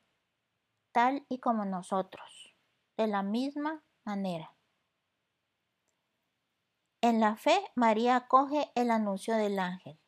tal 0.92 1.26
y 1.28 1.38
como 1.38 1.64
nosotros, 1.64 2.54
de 2.96 3.06
la 3.06 3.22
misma 3.22 3.82
manera. 4.04 4.54
En 7.04 7.18
la 7.18 7.34
fe, 7.34 7.60
María 7.74 8.14
acoge 8.14 8.70
el 8.76 8.92
anuncio 8.92 9.34
del 9.34 9.58
ángel. 9.58 9.98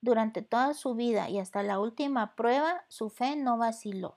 Durante 0.00 0.40
toda 0.40 0.72
su 0.72 0.94
vida 0.94 1.28
y 1.28 1.38
hasta 1.38 1.62
la 1.62 1.78
última 1.78 2.34
prueba, 2.34 2.82
su 2.88 3.10
fe 3.10 3.36
no 3.36 3.58
vaciló. 3.58 4.16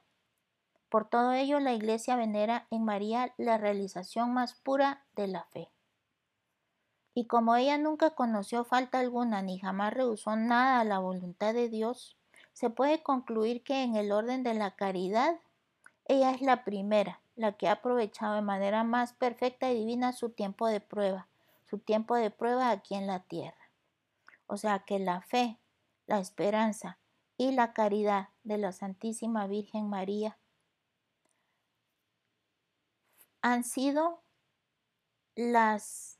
Por 0.88 1.10
todo 1.10 1.34
ello, 1.34 1.60
la 1.60 1.74
Iglesia 1.74 2.16
venera 2.16 2.66
en 2.72 2.86
María 2.86 3.34
la 3.38 3.58
realización 3.58 4.34
más 4.34 4.54
pura 4.54 5.06
de 5.18 5.28
la 5.28 5.44
fe. 5.52 5.70
Y 7.14 7.28
como 7.28 7.58
ella 7.58 7.78
nunca 7.78 8.12
conoció 8.12 8.64
falta 8.64 9.00
alguna 9.00 9.42
ni 9.42 9.60
jamás 9.60 9.94
rehusó 9.94 10.38
nada 10.38 10.80
a 10.80 10.86
la 10.86 11.00
voluntad 11.00 11.54
de 11.54 11.68
Dios, 11.68 12.16
se 12.54 12.70
puede 12.70 13.04
concluir 13.04 13.66
que 13.66 13.84
en 13.84 13.98
el 13.98 14.14
orden 14.14 14.44
de 14.44 14.54
la 14.54 14.78
caridad, 14.78 15.42
ella 16.06 16.32
es 16.32 16.42
la 16.42 16.64
primera, 16.64 17.20
la 17.36 17.52
que 17.58 17.68
ha 17.68 17.74
aprovechado 17.74 18.36
de 18.36 18.44
manera 18.44 18.86
más 18.86 19.12
perfecta 19.12 19.70
y 19.70 19.80
divina 19.80 20.14
su 20.14 20.30
tiempo 20.30 20.68
de 20.68 20.80
prueba, 20.80 21.28
su 21.70 21.80
tiempo 21.80 22.16
de 22.16 22.32
prueba 22.32 22.72
aquí 22.72 22.96
en 22.96 23.08
la 23.08 23.24
tierra. 23.24 23.72
O 24.46 24.58
sea 24.58 24.80
que 24.80 25.00
la 25.00 25.22
fe, 25.22 25.60
la 26.06 26.20
esperanza 26.20 27.00
y 27.38 27.52
la 27.52 27.74
caridad 27.74 28.30
de 28.44 28.58
la 28.58 28.72
Santísima 28.72 29.48
Virgen 29.48 29.90
María 29.90 30.38
han 33.42 33.64
sido 33.64 34.24
las 35.36 36.20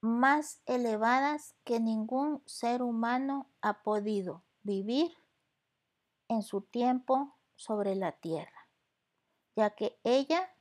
más 0.00 0.62
elevadas 0.66 1.54
que 1.64 1.80
ningún 1.80 2.42
ser 2.46 2.82
humano 2.82 3.50
ha 3.60 3.82
podido 3.82 4.44
vivir 4.62 5.12
en 6.28 6.42
su 6.42 6.62
tiempo 6.62 7.36
sobre 7.56 7.96
la 7.96 8.12
tierra, 8.12 8.68
ya 9.56 9.70
que 9.70 9.98
ella 10.04 10.54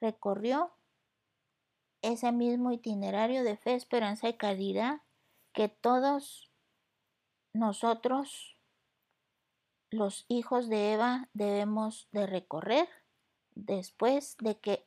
recorrió 0.00 0.72
ese 2.02 2.32
mismo 2.32 2.72
itinerario 2.72 3.44
de 3.44 3.56
fe, 3.56 3.74
esperanza 3.74 4.28
y 4.28 4.36
caridad 4.36 5.00
que 5.52 5.68
todos 5.68 6.50
nosotros, 7.54 8.56
los 9.90 10.24
hijos 10.28 10.68
de 10.68 10.92
Eva, 10.92 11.28
debemos 11.32 12.08
de 12.12 12.26
recorrer 12.26 12.88
después 13.54 14.36
de 14.38 14.58
que 14.58 14.86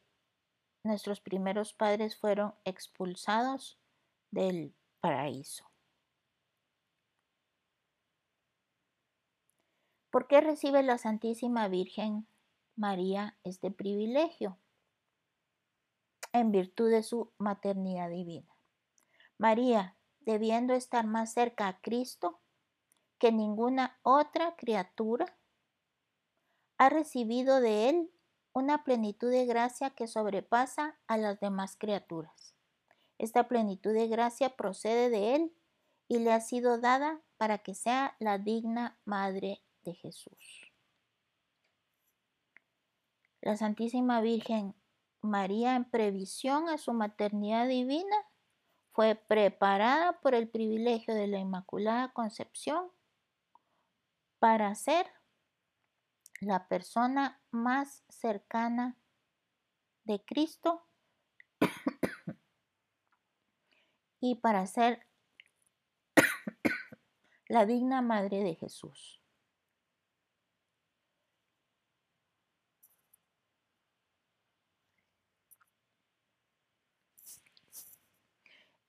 nuestros 0.83 1.21
primeros 1.21 1.73
padres 1.73 2.17
fueron 2.17 2.53
expulsados 2.63 3.79
del 4.31 4.75
paraíso. 4.99 5.69
¿Por 10.11 10.27
qué 10.27 10.41
recibe 10.41 10.81
la 10.81 10.97
Santísima 10.97 11.67
Virgen 11.67 12.27
María 12.75 13.37
este 13.43 13.69
privilegio? 13.69 14.57
En 16.35 16.51
virtud 16.51 16.91
de 16.91 17.01
su 17.01 17.31
maternidad 17.37 18.09
divina. 18.09 18.53
María, 19.37 19.95
debiendo 20.19 20.73
estar 20.73 21.07
más 21.07 21.31
cerca 21.31 21.69
a 21.69 21.79
Cristo 21.79 22.41
que 23.19 23.31
ninguna 23.31 23.97
otra 24.03 24.57
criatura, 24.57 25.39
ha 26.77 26.89
recibido 26.89 27.61
de 27.61 27.87
Él 27.87 28.11
una 28.51 28.83
plenitud 28.83 29.31
de 29.31 29.45
gracia 29.45 29.91
que 29.91 30.07
sobrepasa 30.07 30.99
a 31.07 31.15
las 31.15 31.39
demás 31.39 31.77
criaturas. 31.77 32.53
Esta 33.17 33.47
plenitud 33.47 33.93
de 33.93 34.09
gracia 34.09 34.57
procede 34.57 35.09
de 35.09 35.35
Él 35.35 35.55
y 36.09 36.19
le 36.19 36.33
ha 36.33 36.41
sido 36.41 36.81
dada 36.81 37.21
para 37.37 37.59
que 37.59 37.73
sea 37.75 38.17
la 38.19 38.39
digna 38.39 38.99
Madre 39.05 39.63
de 39.85 39.93
Jesús. 39.93 40.69
La 43.39 43.55
Santísima 43.55 44.19
Virgen 44.19 44.75
María, 45.25 45.75
en 45.75 45.85
previsión 45.85 46.69
a 46.69 46.77
su 46.77 46.93
maternidad 46.93 47.67
divina, 47.67 48.15
fue 48.91 49.15
preparada 49.15 50.21
por 50.21 50.33
el 50.33 50.47
privilegio 50.47 51.13
de 51.13 51.27
la 51.27 51.37
Inmaculada 51.37 52.13
Concepción 52.13 52.89
para 54.39 54.73
ser 54.75 55.07
la 56.39 56.67
persona 56.67 57.41
más 57.51 58.03
cercana 58.09 58.95
de 60.05 60.23
Cristo 60.23 60.87
y 64.19 64.35
para 64.35 64.65
ser 64.65 65.05
la 67.47 67.65
digna 67.65 68.01
madre 68.01 68.43
de 68.43 68.55
Jesús. 68.55 69.24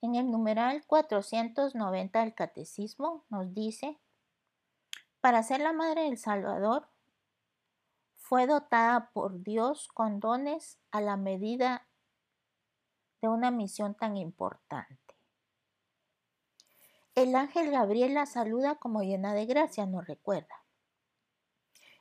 En 0.02 0.14
el 0.14 0.30
numeral 0.30 0.84
490 0.86 2.20
del 2.20 2.34
Catecismo 2.34 3.24
nos 3.28 3.54
dice, 3.54 3.98
para 5.20 5.42
ser 5.42 5.60
la 5.60 5.72
madre 5.72 6.02
del 6.02 6.18
Salvador, 6.18 6.88
fue 8.16 8.46
dotada 8.46 9.10
por 9.12 9.42
Dios 9.42 9.88
con 9.88 10.20
dones 10.20 10.78
a 10.90 11.00
la 11.00 11.16
medida 11.16 11.86
de 13.22 13.28
una 13.28 13.50
misión 13.50 13.94
tan 13.94 14.16
importante. 14.16 15.14
El 17.14 17.34
ángel 17.34 17.70
Gabriel 17.70 18.14
la 18.14 18.26
saluda 18.26 18.74
como 18.74 19.02
llena 19.02 19.32
de 19.32 19.46
gracia, 19.46 19.86
nos 19.86 20.06
recuerda. 20.06 20.64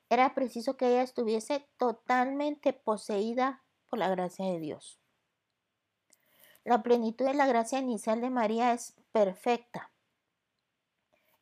Era 0.09 0.33
preciso 0.33 0.77
que 0.77 0.87
ella 0.87 1.03
estuviese 1.03 1.67
totalmente 1.77 2.73
poseída 2.73 3.63
por 3.89 3.99
la 3.99 4.09
gracia 4.09 4.45
de 4.45 4.59
Dios. 4.59 4.99
La 6.65 6.81
plenitud 6.81 7.25
de 7.25 7.35
la 7.35 7.45
gracia 7.45 7.77
inicial 7.77 8.21
de 8.21 8.31
María 8.31 8.73
es 8.73 8.95
perfecta. 9.11 9.91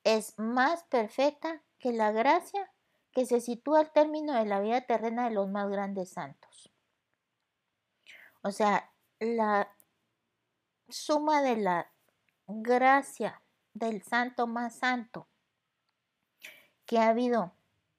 Es 0.04 0.38
más 0.38 0.84
perfecta 0.84 1.64
que 1.80 1.94
la 1.94 2.12
gracia 2.12 2.70
que 3.14 3.26
se 3.26 3.40
sitúa 3.40 3.80
al 3.80 3.92
término 3.94 4.34
de 4.34 4.46
la 4.46 4.60
vida 4.60 4.82
terrena 4.82 5.24
de 5.24 5.34
los 5.34 5.50
más 5.50 5.70
grandes 5.70 6.10
santos. 6.10 6.70
O 8.42 8.52
sea, 8.52 8.92
la 9.20 9.74
suma 10.90 11.42
de 11.42 11.56
la 11.56 11.90
gracia 12.46 13.42
del 13.74 14.04
santo 14.04 14.46
más 14.46 14.76
santo 14.76 15.30
que 16.86 17.00
ha 17.00 17.08
habido 17.08 17.54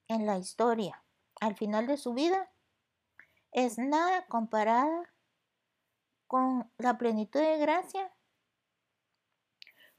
en 0.07 0.27
la 0.27 0.37
historia 0.37 1.03
al 1.41 1.55
final 1.55 1.87
de 1.87 1.97
su 1.97 2.13
vida 2.13 2.51
es 3.51 3.79
nada 3.79 4.27
comparada 4.27 5.14
con 6.27 6.71
la 6.77 6.97
plenitud 6.97 7.39
de 7.39 7.57
gracia 7.57 8.11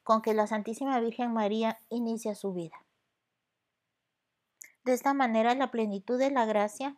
con 0.03 0.23
que 0.23 0.35
la 0.35 0.47
Santísima 0.47 1.01
Virgen 1.01 1.33
María 1.33 1.81
inicia 1.89 2.37
su 2.37 2.53
vida. 2.53 2.87
De 4.85 4.93
esta 4.93 5.15
manera, 5.15 5.57
la 5.57 5.73
plenitud 5.73 6.17
de 6.17 6.31
la 6.31 6.47
gracia 6.47 6.97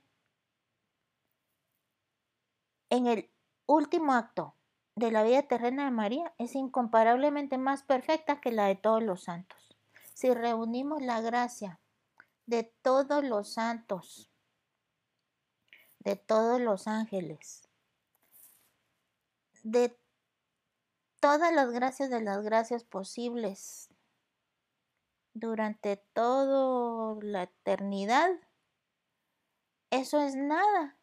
en 2.91 3.07
el 3.07 3.31
último 3.65 4.13
acto 4.13 4.55
de 4.95 5.11
la 5.11 5.23
vida 5.23 5.43
terrena 5.43 5.87
de 5.87 5.91
María 5.91 6.35
es 6.37 6.55
incomparablemente 6.55 7.57
más 7.57 7.83
perfecta 7.83 8.43
que 8.43 8.53
la 8.53 8.67
de 8.67 8.77
todos 8.77 9.03
los 9.03 9.23
santos. 9.23 9.75
Si 10.13 10.35
reunimos 10.35 11.01
la 11.01 11.23
gracia 11.23 11.81
de 12.45 12.65
todos 12.83 13.25
los 13.25 13.55
santos, 13.55 14.31
de 16.01 16.17
todos 16.17 16.61
los 16.61 16.87
ángeles, 16.87 17.68
de 19.63 19.99
todas 21.21 21.53
las 21.53 21.71
gracias 21.71 22.11
de 22.11 22.21
las 22.21 22.43
gracias 22.43 22.85
posibles 22.85 23.89
durante 25.35 25.97
toda 26.13 27.17
la 27.23 27.45
eternidad, 27.45 28.31
eso 29.91 30.21
es 30.21 30.35
nada 30.37 30.99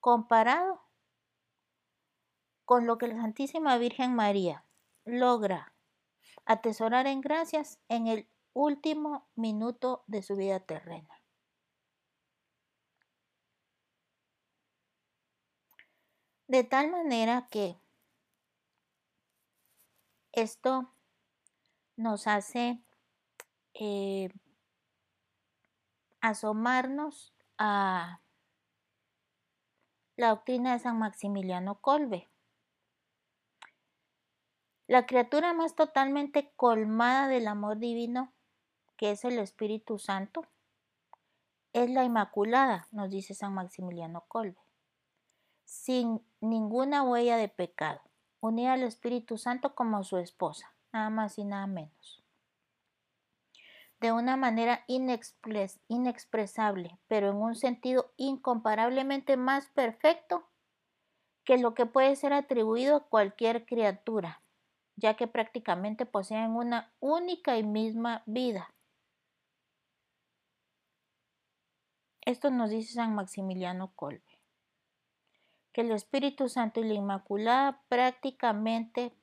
comparado 0.00 0.82
con 2.64 2.86
lo 2.86 2.98
que 2.98 3.08
la 3.08 3.16
Santísima 3.16 3.78
Virgen 3.78 4.14
María 4.14 4.64
logra 5.04 5.74
atesorar 6.44 7.06
en 7.06 7.20
gracias 7.20 7.78
en 7.88 8.06
el 8.06 8.28
último 8.52 9.28
minuto 9.34 10.04
de 10.06 10.22
su 10.22 10.36
vida 10.36 10.60
terrena. 10.60 11.17
De 16.48 16.64
tal 16.64 16.90
manera 16.90 17.46
que 17.50 17.76
esto 20.32 20.90
nos 21.96 22.26
hace 22.26 22.82
eh, 23.74 24.30
asomarnos 26.22 27.34
a 27.58 28.22
la 30.16 30.30
doctrina 30.30 30.72
de 30.72 30.78
San 30.78 30.98
Maximiliano 30.98 31.82
Colbe. 31.82 32.30
La 34.86 35.04
criatura 35.04 35.52
más 35.52 35.74
totalmente 35.74 36.50
colmada 36.56 37.28
del 37.28 37.46
amor 37.46 37.76
divino, 37.76 38.32
que 38.96 39.10
es 39.10 39.22
el 39.26 39.38
Espíritu 39.38 39.98
Santo, 39.98 40.46
es 41.74 41.90
la 41.90 42.04
Inmaculada, 42.04 42.88
nos 42.90 43.10
dice 43.10 43.34
San 43.34 43.52
Maximiliano 43.52 44.24
Colbe, 44.28 44.58
sin 45.68 46.22
ninguna 46.40 47.02
huella 47.02 47.36
de 47.36 47.48
pecado, 47.48 48.00
unida 48.40 48.72
al 48.72 48.84
Espíritu 48.84 49.36
Santo 49.36 49.74
como 49.74 50.02
su 50.02 50.16
esposa, 50.16 50.72
nada 50.94 51.10
más 51.10 51.36
y 51.36 51.44
nada 51.44 51.66
menos. 51.66 52.24
de 54.00 54.12
una 54.12 54.36
manera 54.36 54.84
inexpresable, 54.86 56.98
pero 57.08 57.30
en 57.30 57.36
un 57.36 57.56
sentido 57.56 58.12
incomparablemente 58.16 59.36
más 59.36 59.68
perfecto 59.70 60.48
que 61.44 61.58
lo 61.58 61.74
que 61.74 61.84
puede 61.84 62.14
ser 62.14 62.32
atribuido 62.32 62.96
a 62.96 63.08
cualquier 63.08 63.66
criatura, 63.66 64.40
ya 64.96 65.14
que 65.14 65.26
prácticamente 65.26 66.06
poseen 66.06 66.52
una 66.52 66.92
única 67.00 67.58
y 67.58 67.64
misma 67.64 68.22
vida. 68.24 68.72
Esto 72.20 72.50
nos 72.50 72.70
dice 72.70 72.92
San 72.92 73.16
Maximiliano 73.16 73.90
Kolbe, 73.96 74.27
que 75.78 75.82
el 75.82 75.92
Espíritu 75.92 76.48
Santo 76.48 76.80
y 76.80 76.88
la 76.88 76.94
Inmaculada 76.94 77.80
prácticamente 77.88 79.14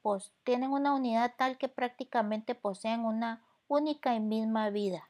tienen 0.46 0.72
una 0.72 0.94
unidad 0.96 1.34
tal 1.38 1.58
que 1.58 1.68
prácticamente 1.68 2.56
poseen 2.56 3.02
una 3.02 3.44
única 3.68 4.16
y 4.16 4.22
misma 4.22 4.70
vida. 4.70 5.06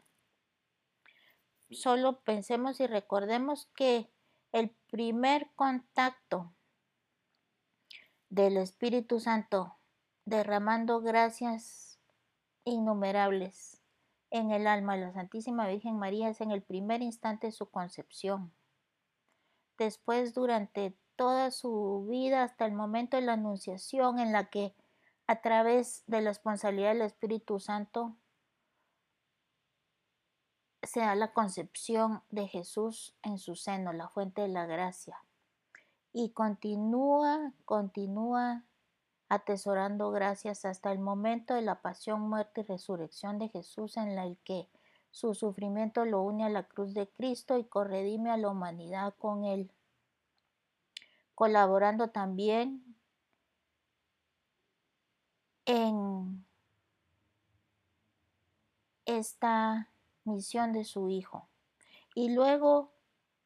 Solo 1.69 2.21
pensemos 2.21 2.79
y 2.79 2.87
recordemos 2.87 3.67
que 3.75 4.09
el 4.53 4.71
primer 4.89 5.51
contacto 5.53 6.51
del 8.29 8.57
Espíritu 8.57 9.19
Santo 9.19 9.77
derramando 10.25 10.99
gracias 11.01 11.99
innumerables 12.63 13.83
en 14.31 14.49
el 14.49 14.65
alma 14.65 14.95
de 14.95 15.01
la 15.01 15.13
Santísima 15.13 15.67
Virgen 15.67 15.99
María 15.99 16.27
es 16.27 16.41
en 16.41 16.49
el 16.49 16.63
primer 16.63 17.03
instante 17.03 17.45
de 17.45 17.53
su 17.53 17.69
concepción. 17.69 18.51
Después, 19.77 20.33
durante 20.33 20.97
toda 21.16 21.51
su 21.51 22.05
vida, 22.09 22.43
hasta 22.43 22.66
el 22.66 22.74
momento 22.74 23.18
de 23.18 23.24
la 23.24 23.34
Anunciación, 23.34 24.20
en 24.20 24.32
la 24.32 24.49
que 24.49 24.74
a 25.28 25.41
través 25.41 26.03
de 26.07 26.22
la 26.22 26.30
responsabilidad 26.30 26.93
del 26.93 27.01
Espíritu 27.01 27.59
Santo 27.59 28.16
se 30.84 30.99
da 30.99 31.16
la 31.16 31.34
concepción 31.34 32.22
de 32.30 32.47
Jesús 32.47 33.16
en 33.24 33.39
su 33.39 33.55
seno, 33.55 33.91
la 33.91 34.09
fuente 34.09 34.41
de 34.41 34.49
la 34.49 34.66
gracia. 34.66 35.18
Y 36.13 36.32
continúa, 36.32 37.53
continúa 37.66 38.63
atesorando 39.28 40.11
gracias 40.11 40.66
hasta 40.66 40.91
el 40.91 40.99
momento 40.99 41.55
de 41.55 41.61
la 41.61 41.82
pasión, 41.82 42.30
muerte 42.30 42.61
y 42.61 42.63
resurrección 42.66 43.39
de 43.39 43.49
Jesús 43.49 43.97
en 43.97 44.18
el 44.18 44.38
que 44.43 44.70
su 45.11 45.34
sufrimiento 45.34 46.05
lo 46.05 46.22
une 46.22 46.45
a 46.45 46.49
la 46.49 46.63
cruz 46.63 46.93
de 46.93 47.07
Cristo 47.07 47.57
y 47.57 47.63
corredime 47.63 48.32
a 48.32 48.38
la 48.38 48.49
humanidad 48.49 49.13
con 49.18 49.45
él, 49.45 49.72
colaborando 51.36 52.09
también 52.09 52.95
en 55.65 56.45
esta 59.05 59.89
misión 60.23 60.73
de 60.73 60.83
su 60.83 61.09
Hijo. 61.09 61.47
Y 62.15 62.29
luego 62.29 62.93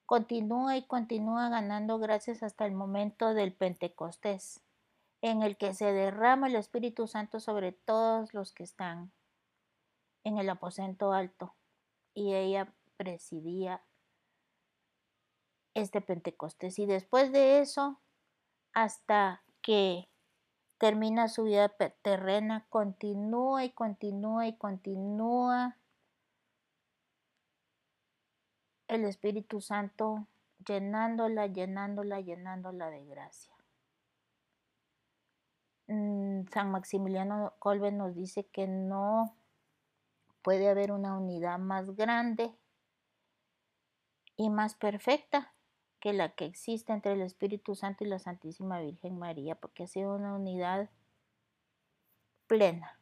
continúa 0.06 0.78
y 0.78 0.84
continúa 0.84 1.50
ganando 1.50 2.00
gracias 2.00 2.44
hasta 2.44 2.66
el 2.66 2.72
momento 2.72 3.34
del 3.34 3.54
Pentecostés, 3.54 4.62
en 5.22 5.44
el 5.44 5.58
que 5.58 5.74
se 5.74 5.92
derrama 5.92 6.48
el 6.48 6.56
Espíritu 6.56 7.08
Santo 7.08 7.40
sobre 7.40 7.72
todos 7.72 8.34
los 8.34 8.54
que 8.54 8.64
están 8.64 9.12
en 10.24 10.38
el 10.38 10.50
aposento 10.50 11.14
alto. 11.14 11.54
Y 12.14 12.34
ella 12.34 12.74
presidía 12.98 13.82
este 15.80 16.02
Pentecostés. 16.02 16.80
Y 16.80 16.86
después 16.86 17.32
de 17.32 17.60
eso, 17.60 18.00
hasta 18.74 19.44
que 19.62 20.08
termina 20.78 21.28
su 21.28 21.44
vida 21.44 21.70
terrena, 22.02 22.66
continúa 22.70 23.66
y 23.66 23.72
continúa 23.72 24.48
y 24.48 24.56
continúa 24.58 25.78
el 28.88 29.06
Espíritu 29.06 29.62
Santo 29.62 30.26
llenándola, 30.66 31.48
llenándola, 31.48 32.22
llenándola 32.22 32.90
de 32.90 33.06
gracia. 33.06 33.54
Mm, 35.88 36.48
San 36.52 36.72
Maximiliano 36.72 37.54
Colbe 37.60 37.92
nos 37.92 38.16
dice 38.16 38.46
que 38.46 38.68
no 38.68 39.36
puede 40.42 40.70
haber 40.70 40.92
una 40.92 41.18
unidad 41.18 41.60
más 41.60 41.96
grande 41.96 42.56
y 44.38 44.50
más 44.50 44.76
perfecta 44.76 45.54
que 46.00 46.14
la 46.14 46.30
que 46.30 46.46
existe 46.46 46.94
entre 46.94 47.14
el 47.14 47.22
Espíritu 47.22 47.76
Santo 47.76 48.04
y 48.04 48.08
la 48.08 48.20
Santísima 48.20 48.80
Virgen 48.80 49.20
María, 49.20 49.56
porque 49.56 49.84
ha 49.84 49.88
sido 49.88 50.16
una 50.16 50.36
unidad 50.36 50.90
plena. 52.48 53.00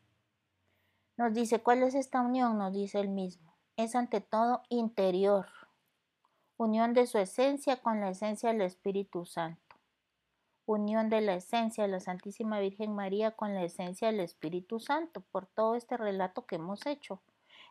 Nos 1.15 1.33
dice, 1.33 1.61
¿cuál 1.61 1.83
es 1.83 1.95
esta 1.95 2.21
unión? 2.21 2.57
Nos 2.57 2.73
dice 2.73 2.99
el 2.99 3.09
mismo. 3.09 3.55
Es 3.75 3.95
ante 3.95 4.21
todo 4.21 4.61
interior 4.69 5.47
unión 6.57 6.95
de 6.95 7.05
su 7.05 7.19
esencia 7.19 7.77
con 7.77 8.01
la 8.01 8.09
esencia 8.09 8.51
del 8.51 8.61
Espíritu 8.61 9.25
Santo, 9.25 9.75
unión 10.65 11.07
de 11.09 11.21
la 11.21 11.35
esencia 11.35 11.83
de 11.83 11.89
la 11.89 11.99
Santísima 11.99 12.59
Virgen 12.59 12.95
María 12.95 13.31
con 13.31 13.53
la 13.53 13.63
esencia 13.63 14.07
del 14.07 14.21
Espíritu 14.21 14.79
Santo, 14.79 15.21
por 15.21 15.45
todo 15.45 15.75
este 15.75 15.97
relato 15.97 16.47
que 16.47 16.55
hemos 16.55 16.85
hecho. 16.87 17.21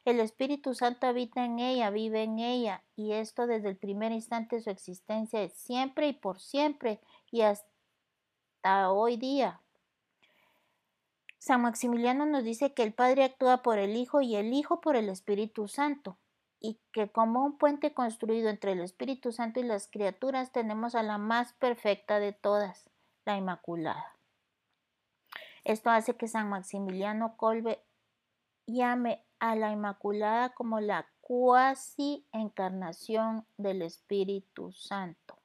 El 0.07 0.21
Espíritu 0.21 0.73
Santo 0.73 1.09
habita 1.09 1.45
en 1.45 1.59
ella, 1.59 1.91
vive 1.91 2.23
en 2.23 2.39
ella, 2.39 2.85
y 2.95 3.15
esto 3.15 3.49
desde 3.49 3.71
el 3.71 3.77
primer 3.77 4.13
instante 4.13 4.55
de 4.55 4.63
su 4.63 4.71
existencia 4.71 5.49
siempre 5.49 6.07
y 6.07 6.13
por 6.13 6.39
siempre 6.39 7.01
y 7.33 7.41
hasta 7.41 8.93
hoy 8.93 9.17
día. 9.17 9.61
San 11.39 11.63
Maximiliano 11.63 12.25
nos 12.25 12.45
dice 12.45 12.73
que 12.73 12.85
el 12.85 12.95
Padre 12.95 13.25
actúa 13.25 13.65
por 13.65 13.79
el 13.79 13.97
Hijo 13.97 14.21
y 14.21 14.37
el 14.37 14.53
Hijo 14.53 14.81
por 14.81 14.95
el 14.95 15.09
Espíritu 15.09 15.67
Santo 15.67 16.17
y 16.61 16.79
que 16.93 17.11
como 17.11 17.45
un 17.45 17.59
puente 17.59 17.93
construido 17.93 18.49
entre 18.49 18.73
el 18.73 18.83
Espíritu 18.83 19.33
Santo 19.33 19.59
y 19.59 19.65
las 19.65 19.89
criaturas 19.89 20.53
tenemos 20.53 20.95
a 20.95 21.03
la 21.03 21.19
más 21.19 21.53
perfecta 21.55 22.21
de 22.21 22.33
todas, 22.33 22.89
la 23.25 23.37
Inmaculada. 23.37 24.17
Esto 25.65 25.91
hace 25.91 26.17
que 26.17 26.29
San 26.29 26.49
Maximiliano 26.49 27.37
Colbe 27.37 27.83
llame 28.69 29.26
a 29.39 29.57
la 29.57 29.73
Inmaculada 29.73 30.51
como 30.55 30.81
la 30.81 31.07
cuasi 31.21 32.27
encarnación 32.33 33.47
del 33.57 33.83
Espíritu 33.83 34.73
Santo. 34.73 35.39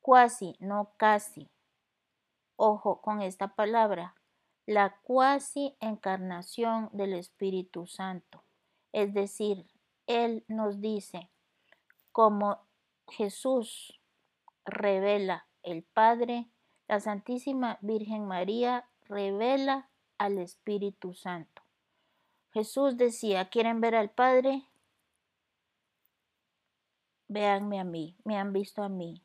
Cuasi, 0.00 0.56
no 0.60 0.92
casi. 0.96 1.50
Ojo 2.56 3.00
con 3.02 3.20
esta 3.20 3.54
palabra, 3.54 4.14
la 4.66 4.96
cuasi 5.02 5.76
encarnación 5.80 6.88
del 6.92 7.12
Espíritu 7.12 7.86
Santo, 7.86 8.42
es 8.92 9.12
decir, 9.14 9.66
él 10.06 10.44
nos 10.48 10.80
dice, 10.80 11.30
como 12.12 12.58
Jesús 13.08 14.00
revela 14.64 15.46
el 15.62 15.82
Padre, 15.82 16.48
la 16.88 17.00
Santísima 17.00 17.78
Virgen 17.80 18.26
María 18.26 18.88
revela 19.02 19.88
al 20.18 20.38
Espíritu 20.38 21.14
Santo. 21.14 21.55
Jesús 22.56 22.96
decía, 22.96 23.50
¿quieren 23.50 23.82
ver 23.82 23.94
al 23.94 24.08
Padre? 24.08 24.62
Véanme 27.28 27.78
a 27.78 27.84
mí, 27.84 28.16
me 28.24 28.38
han 28.38 28.54
visto 28.54 28.82
a 28.82 28.88
mí. 28.88 29.22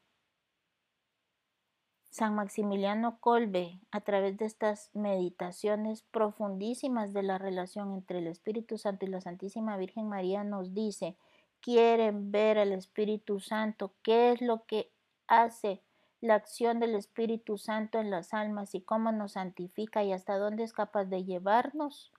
San 2.09 2.35
Maximiliano 2.35 3.21
Colbe, 3.21 3.79
a 3.89 4.01
través 4.01 4.35
de 4.35 4.43
estas 4.43 4.93
meditaciones 4.93 6.01
profundísimas 6.01 7.13
de 7.13 7.23
la 7.23 7.37
relación 7.37 7.93
entre 7.93 8.19
el 8.19 8.27
Espíritu 8.27 8.77
Santo 8.77 9.05
y 9.05 9.07
la 9.07 9.21
Santísima 9.21 9.77
Virgen 9.77 10.09
María, 10.09 10.43
nos 10.43 10.73
dice, 10.73 11.15
quieren 11.61 12.33
ver 12.33 12.57
al 12.57 12.73
Espíritu 12.73 13.39
Santo, 13.39 13.93
qué 14.03 14.33
es 14.33 14.41
lo 14.41 14.65
que 14.65 14.91
hace 15.27 15.81
la 16.19 16.35
acción 16.35 16.81
del 16.81 16.95
Espíritu 16.95 17.57
Santo 17.57 17.97
en 17.97 18.11
las 18.11 18.33
almas 18.33 18.75
y 18.75 18.81
cómo 18.81 19.13
nos 19.13 19.31
santifica 19.31 20.03
y 20.03 20.11
hasta 20.11 20.37
dónde 20.37 20.63
es 20.63 20.73
capaz 20.73 21.05
de 21.05 21.23
llevarnos, 21.23 22.11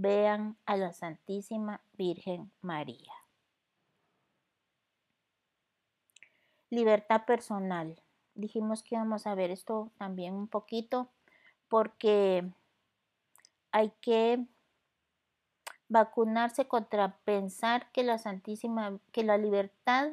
vean 0.00 0.56
a 0.64 0.76
la 0.76 0.92
Santísima 0.92 1.82
Virgen 1.92 2.50
María. 2.62 3.12
Libertad 6.70 7.26
personal 7.26 8.00
dijimos 8.34 8.82
que 8.82 8.94
íbamos 8.94 9.26
a 9.26 9.34
ver 9.34 9.50
esto 9.50 9.90
también 9.98 10.34
un 10.34 10.48
poquito 10.48 11.10
porque 11.68 12.50
hay 13.72 13.92
que 14.00 14.46
vacunarse 15.88 16.66
contra 16.66 17.18
pensar 17.24 17.90
que 17.92 18.02
la 18.02 18.18
Santísima, 18.18 18.98
que 19.12 19.22
la 19.22 19.36
libertad, 19.36 20.12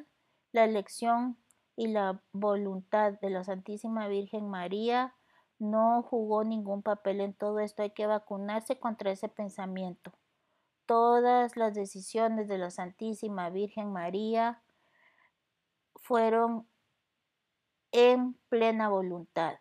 la 0.51 0.65
elección 0.65 1.37
y 1.75 1.87
la 1.87 2.21
voluntad 2.33 3.13
de 3.21 3.29
la 3.29 3.43
Santísima 3.43 4.07
Virgen 4.07 4.49
María 4.49 5.13
no 5.59 6.03
jugó 6.03 6.43
ningún 6.43 6.81
papel 6.81 7.21
en 7.21 7.33
todo 7.33 7.59
esto. 7.59 7.83
Hay 7.83 7.91
que 7.91 8.07
vacunarse 8.07 8.79
contra 8.79 9.11
ese 9.11 9.29
pensamiento. 9.29 10.11
Todas 10.85 11.57
las 11.57 11.73
decisiones 11.73 12.47
de 12.47 12.57
la 12.57 12.69
Santísima 12.69 13.49
Virgen 13.49 13.91
María 13.91 14.61
fueron 15.95 16.67
en 17.91 18.33
plena 18.49 18.89
voluntad. 18.89 19.55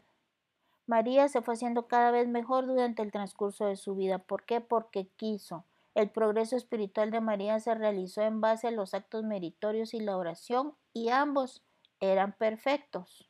María 0.86 1.28
se 1.28 1.42
fue 1.42 1.55
haciendo 1.55 1.88
cada 1.88 2.12
vez 2.12 2.28
mejor 2.28 2.66
durante 2.66 3.03
el 3.03 3.11
transcurso 3.11 3.66
de 3.66 3.76
su 3.76 3.97
vida. 3.97 4.18
¿Por 4.18 4.44
qué? 4.44 4.61
Porque 4.61 5.09
quiso. 5.16 5.64
El 5.94 6.11
progreso 6.11 6.57
espiritual 6.57 7.11
de 7.11 7.20
María 7.20 7.59
se 7.59 7.74
realizó 7.74 8.22
en 8.22 8.40
base 8.40 8.68
a 8.68 8.70
los 8.70 8.94
actos 8.94 9.24
meritorios 9.24 9.94
y 9.94 10.01
la 10.01 10.16
oración 10.16 10.74
y 10.92 11.09
ambos 11.09 11.64
eran 12.01 12.34
perfectos. 12.34 13.28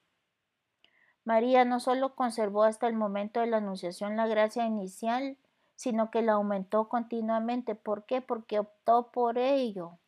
María 1.27 1.64
no 1.64 1.81
solo 1.81 2.14
conservó 2.14 2.62
hasta 2.62 2.87
el 2.87 2.95
momento 2.95 3.41
de 3.41 3.49
la 3.49 3.57
anunciación 3.57 4.16
la 4.16 4.29
gracia 4.29 4.64
inicial, 4.64 5.37
sino 5.74 6.12
que 6.12 6.22
la 6.22 6.35
aumentó 6.35 6.89
continuamente. 6.89 7.74
¿Por 7.74 8.07
qué? 8.07 8.20
Porque 8.20 8.61
optó 8.61 9.11
por 9.11 9.37
ello. 9.37 9.99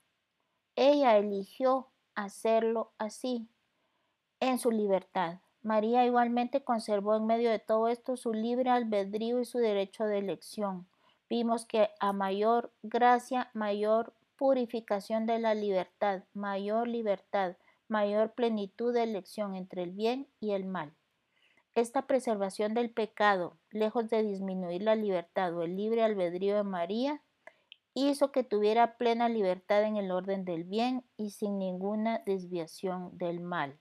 Ella 0.76 1.16
eligió 1.16 1.88
hacerlo 2.14 2.92
así, 2.98 3.48
en 4.38 4.60
su 4.60 4.70
libertad. 4.70 5.40
María 5.64 6.06
igualmente 6.06 6.62
conservó 6.62 7.16
en 7.16 7.26
medio 7.26 7.50
de 7.50 7.58
todo 7.58 7.88
esto 7.88 8.16
su 8.16 8.32
libre 8.32 8.70
albedrío 8.70 9.40
y 9.40 9.44
su 9.44 9.58
derecho 9.58 10.04
de 10.04 10.18
elección. 10.18 10.86
Vimos 11.28 11.66
que 11.66 11.90
a 11.98 12.12
mayor 12.12 12.72
gracia, 12.84 13.50
mayor 13.54 14.14
purificación 14.36 15.26
de 15.26 15.40
la 15.40 15.56
libertad, 15.56 16.22
mayor 16.32 16.86
libertad, 16.86 17.56
mayor 17.88 18.34
plenitud 18.34 18.94
de 18.94 19.02
elección 19.02 19.56
entre 19.56 19.82
el 19.82 19.90
bien 19.90 20.28
y 20.38 20.52
el 20.52 20.64
mal. 20.64 20.94
Esta 21.78 22.08
preservación 22.08 22.74
del 22.74 22.90
pecado, 22.90 23.56
lejos 23.70 24.10
de 24.10 24.24
disminuir 24.24 24.82
la 24.82 24.96
libertad 24.96 25.54
o 25.56 25.62
el 25.62 25.76
libre 25.76 26.02
albedrío 26.02 26.56
de 26.56 26.64
María, 26.64 27.22
hizo 27.94 28.32
que 28.32 28.42
tuviera 28.42 28.96
plena 28.96 29.28
libertad 29.28 29.84
en 29.84 29.96
el 29.96 30.10
orden 30.10 30.44
del 30.44 30.64
bien 30.64 31.04
y 31.16 31.30
sin 31.30 31.56
ninguna 31.56 32.20
desviación 32.26 33.16
del 33.16 33.38
mal. 33.38 33.78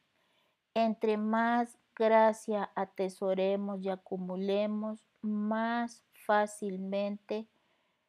Entre 0.76 1.18
más 1.18 1.80
gracia 1.96 2.70
atesoremos 2.76 3.82
y 3.82 3.90
acumulemos, 3.90 5.04
más 5.24 6.04
fácilmente 6.14 7.48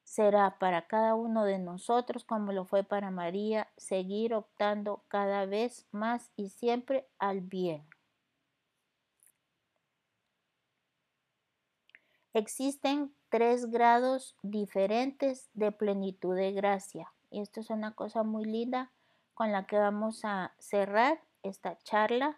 será 0.05 0.59
para 0.59 0.87
cada 0.87 1.15
uno 1.15 1.45
de 1.45 1.59
nosotros, 1.59 2.25
como 2.25 2.53
lo 2.53 2.67
fue 2.67 2.85
para 2.85 3.11
María, 3.11 3.69
seguir 3.79 4.35
optando 4.35 5.03
cada 5.09 5.47
vez 5.47 5.87
más 5.93 6.31
y 6.37 6.51
siempre 6.51 7.09
al 7.19 7.41
bien. 7.41 7.88
Existen 12.39 13.13
tres 13.31 13.69
grados 13.69 14.37
diferentes 14.43 15.51
de 15.55 15.73
plenitud 15.73 16.37
de 16.37 16.53
gracia. 16.53 17.13
Y 17.31 17.41
esto 17.41 17.59
es 17.59 17.69
una 17.69 17.97
cosa 17.97 18.23
muy 18.23 18.45
linda 18.45 18.93
con 19.35 19.51
la 19.51 19.67
que 19.67 19.77
vamos 19.77 20.25
a 20.25 20.55
cerrar 20.61 21.21
esta 21.43 21.77
charla, 21.79 22.37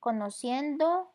conociendo 0.00 1.14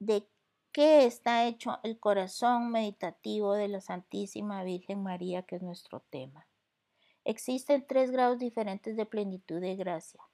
de 0.00 0.28
qué 0.72 1.06
está 1.06 1.44
hecho 1.44 1.78
el 1.84 2.00
corazón 2.00 2.72
meditativo 2.72 3.54
de 3.54 3.68
la 3.68 3.80
Santísima 3.80 4.64
Virgen 4.64 5.00
María, 5.00 5.44
que 5.44 5.54
es 5.54 5.62
nuestro 5.62 6.00
tema. 6.10 6.48
Existen 7.24 7.86
tres 7.86 8.10
grados 8.10 8.40
diferentes 8.40 8.96
de 8.96 9.06
plenitud 9.06 9.60
de 9.60 9.76
gracia. 9.76 10.24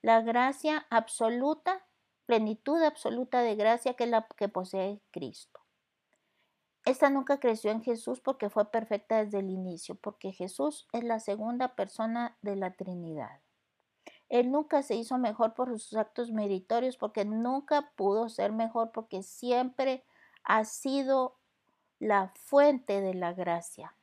La 0.00 0.20
gracia 0.20 0.86
absoluta, 0.90 1.84
plenitud 2.24 2.80
absoluta 2.84 3.42
de 3.42 3.56
gracia 3.56 3.94
que 3.94 4.04
es 4.04 4.10
la 4.10 4.28
que 4.36 4.48
posee 4.48 5.00
Cristo. 5.10 5.58
Esta 6.88 7.10
nunca 7.10 7.38
creció 7.38 7.70
en 7.70 7.82
Jesús 7.82 8.18
porque 8.18 8.48
fue 8.48 8.70
perfecta 8.70 9.22
desde 9.22 9.40
el 9.40 9.50
inicio, 9.50 9.94
porque 9.96 10.32
Jesús 10.32 10.88
es 10.94 11.04
la 11.04 11.20
segunda 11.20 11.74
persona 11.74 12.38
de 12.40 12.56
la 12.56 12.76
Trinidad. 12.76 13.42
Él 14.30 14.50
nunca 14.50 14.82
se 14.82 14.94
hizo 14.94 15.18
mejor 15.18 15.52
por 15.52 15.68
sus 15.68 15.94
actos 15.98 16.32
meritorios 16.32 16.96
porque 16.96 17.26
nunca 17.26 17.92
pudo 17.94 18.30
ser 18.30 18.52
mejor 18.52 18.90
porque 18.90 19.22
siempre 19.22 20.02
ha 20.44 20.64
sido 20.64 21.36
la 21.98 22.32
fuente 22.34 23.02
de 23.02 23.12
la 23.12 23.34
gracia. 23.34 23.94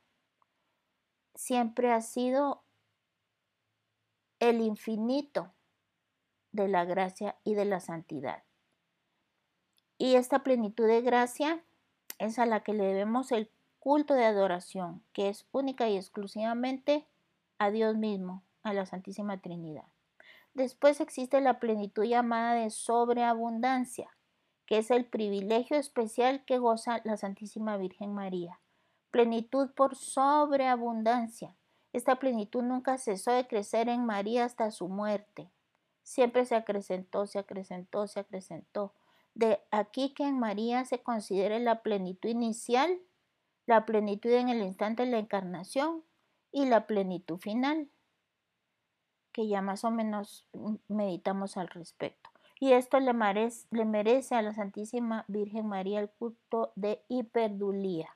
Siempre 1.34 1.90
ha 1.90 2.00
sido 2.00 2.62
el 4.38 4.60
infinito 4.60 5.52
de 6.52 6.68
la 6.68 6.84
gracia 6.84 7.34
y 7.42 7.54
de 7.54 7.64
la 7.64 7.80
santidad. 7.80 8.44
Y 9.98 10.14
esta 10.14 10.44
plenitud 10.44 10.86
de 10.86 11.00
gracia 11.00 11.65
es 12.18 12.38
a 12.38 12.46
la 12.46 12.60
que 12.60 12.72
le 12.72 12.84
debemos 12.84 13.32
el 13.32 13.50
culto 13.78 14.14
de 14.14 14.24
adoración, 14.24 15.02
que 15.12 15.28
es 15.28 15.46
única 15.52 15.88
y 15.88 15.96
exclusivamente 15.96 17.06
a 17.58 17.70
Dios 17.70 17.96
mismo, 17.96 18.42
a 18.62 18.72
la 18.72 18.86
Santísima 18.86 19.40
Trinidad. 19.40 19.86
Después 20.54 21.00
existe 21.00 21.40
la 21.40 21.60
plenitud 21.60 22.04
llamada 22.04 22.54
de 22.54 22.70
sobreabundancia, 22.70 24.10
que 24.66 24.78
es 24.78 24.90
el 24.90 25.04
privilegio 25.04 25.76
especial 25.76 26.44
que 26.44 26.58
goza 26.58 27.00
la 27.04 27.16
Santísima 27.16 27.76
Virgen 27.76 28.12
María. 28.12 28.58
Plenitud 29.10 29.70
por 29.70 29.94
sobreabundancia. 29.94 31.54
Esta 31.92 32.16
plenitud 32.16 32.62
nunca 32.62 32.98
cesó 32.98 33.30
de 33.32 33.46
crecer 33.46 33.88
en 33.88 34.04
María 34.04 34.44
hasta 34.44 34.70
su 34.70 34.88
muerte. 34.88 35.50
Siempre 36.02 36.44
se 36.44 36.56
acrecentó, 36.56 37.26
se 37.26 37.38
acrecentó, 37.38 38.06
se 38.06 38.20
acrecentó 38.20 38.92
de 39.36 39.60
aquí 39.70 40.14
que 40.14 40.24
en 40.24 40.38
María 40.38 40.86
se 40.86 41.02
considere 41.02 41.60
la 41.60 41.82
plenitud 41.82 42.30
inicial, 42.30 42.98
la 43.66 43.84
plenitud 43.84 44.30
en 44.30 44.48
el 44.48 44.62
instante 44.62 45.04
de 45.04 45.10
la 45.10 45.18
encarnación 45.18 46.02
y 46.52 46.64
la 46.64 46.86
plenitud 46.86 47.36
final, 47.36 47.90
que 49.32 49.46
ya 49.46 49.60
más 49.60 49.84
o 49.84 49.90
menos 49.90 50.48
meditamos 50.88 51.58
al 51.58 51.68
respecto. 51.68 52.30
Y 52.58 52.72
esto 52.72 52.98
le 52.98 53.12
merece, 53.12 54.34
a 54.34 54.40
la 54.40 54.54
Santísima 54.54 55.26
Virgen 55.28 55.66
María 55.66 56.00
el 56.00 56.08
culto 56.08 56.72
de 56.74 57.04
hiperdulía, 57.08 58.08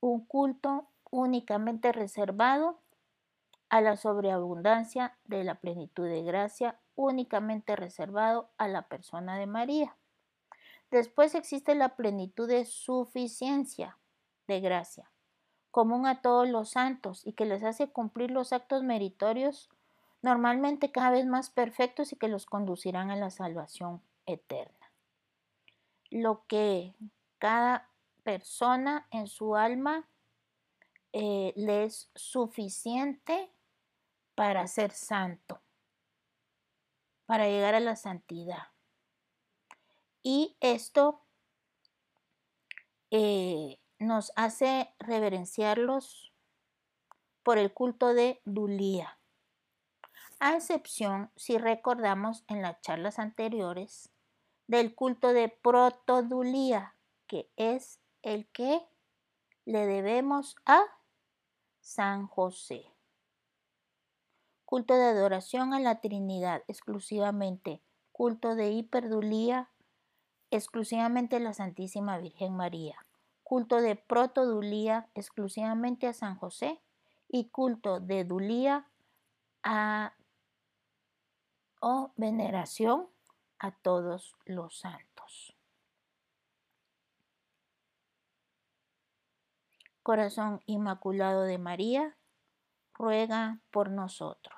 un 0.00 0.24
culto 0.24 0.88
únicamente 1.10 1.92
reservado 1.92 2.80
a 3.68 3.82
la 3.82 3.98
sobreabundancia 3.98 5.18
de 5.26 5.44
la 5.44 5.56
plenitud 5.56 6.06
de 6.06 6.22
gracia, 6.22 6.80
únicamente 6.98 7.76
reservado 7.76 8.50
a 8.58 8.66
la 8.66 8.82
persona 8.88 9.38
de 9.38 9.46
María. 9.46 9.96
Después 10.90 11.34
existe 11.34 11.74
la 11.76 11.94
plenitud 11.96 12.48
de 12.48 12.64
suficiencia 12.64 13.96
de 14.48 14.60
gracia, 14.60 15.08
común 15.70 16.06
a 16.06 16.20
todos 16.22 16.48
los 16.48 16.70
santos 16.70 17.24
y 17.24 17.34
que 17.34 17.44
les 17.44 17.62
hace 17.62 17.88
cumplir 17.88 18.32
los 18.32 18.52
actos 18.52 18.82
meritorios 18.82 19.70
normalmente 20.22 20.90
cada 20.90 21.10
vez 21.10 21.24
más 21.24 21.50
perfectos 21.50 22.12
y 22.12 22.16
que 22.16 22.26
los 22.26 22.46
conducirán 22.46 23.12
a 23.12 23.16
la 23.16 23.30
salvación 23.30 24.02
eterna. 24.26 24.90
Lo 26.10 26.46
que 26.48 26.94
cada 27.38 27.88
persona 28.24 29.06
en 29.12 29.28
su 29.28 29.54
alma 29.54 30.08
eh, 31.12 31.52
le 31.54 31.84
es 31.84 32.10
suficiente 32.14 33.52
para 34.34 34.66
ser 34.66 34.90
santo, 34.90 35.60
para 37.28 37.46
llegar 37.46 37.74
a 37.74 37.80
la 37.80 37.94
santidad. 37.94 38.68
Y 40.22 40.56
esto 40.60 41.20
eh, 43.10 43.78
nos 43.98 44.32
hace 44.34 44.94
reverenciarlos 44.98 46.32
por 47.42 47.58
el 47.58 47.74
culto 47.74 48.14
de 48.14 48.40
Dulía. 48.46 49.18
A 50.40 50.54
excepción, 50.54 51.30
si 51.36 51.58
recordamos 51.58 52.44
en 52.48 52.62
las 52.62 52.80
charlas 52.80 53.18
anteriores, 53.18 54.08
del 54.66 54.94
culto 54.94 55.34
de 55.34 55.50
Protodulía, 55.50 56.94
que 57.26 57.50
es 57.56 58.00
el 58.22 58.48
que 58.52 58.80
le 59.66 59.84
debemos 59.84 60.56
a 60.64 60.80
San 61.82 62.26
José. 62.26 62.86
Culto 64.68 64.92
de 64.98 65.04
adoración 65.04 65.72
a 65.72 65.80
la 65.80 66.02
Trinidad 66.02 66.62
exclusivamente, 66.68 67.80
culto 68.12 68.54
de 68.54 68.70
hiperdulía 68.70 69.70
exclusivamente 70.50 71.40
la 71.40 71.54
Santísima 71.54 72.18
Virgen 72.18 72.54
María, 72.54 72.98
culto 73.42 73.80
de 73.80 73.96
protodulía 73.96 75.08
exclusivamente 75.14 76.06
a 76.06 76.12
San 76.12 76.36
José 76.36 76.82
y 77.28 77.48
culto 77.48 77.98
de 77.98 78.24
dulía 78.24 78.86
a, 79.62 80.12
o 81.80 82.12
veneración 82.16 83.08
a 83.58 83.70
todos 83.70 84.36
los 84.44 84.80
santos. 84.80 85.56
Corazón 90.02 90.60
Inmaculado 90.66 91.44
de 91.44 91.56
María, 91.56 92.18
ruega 92.98 93.60
por 93.70 93.90
nosotros. 93.90 94.57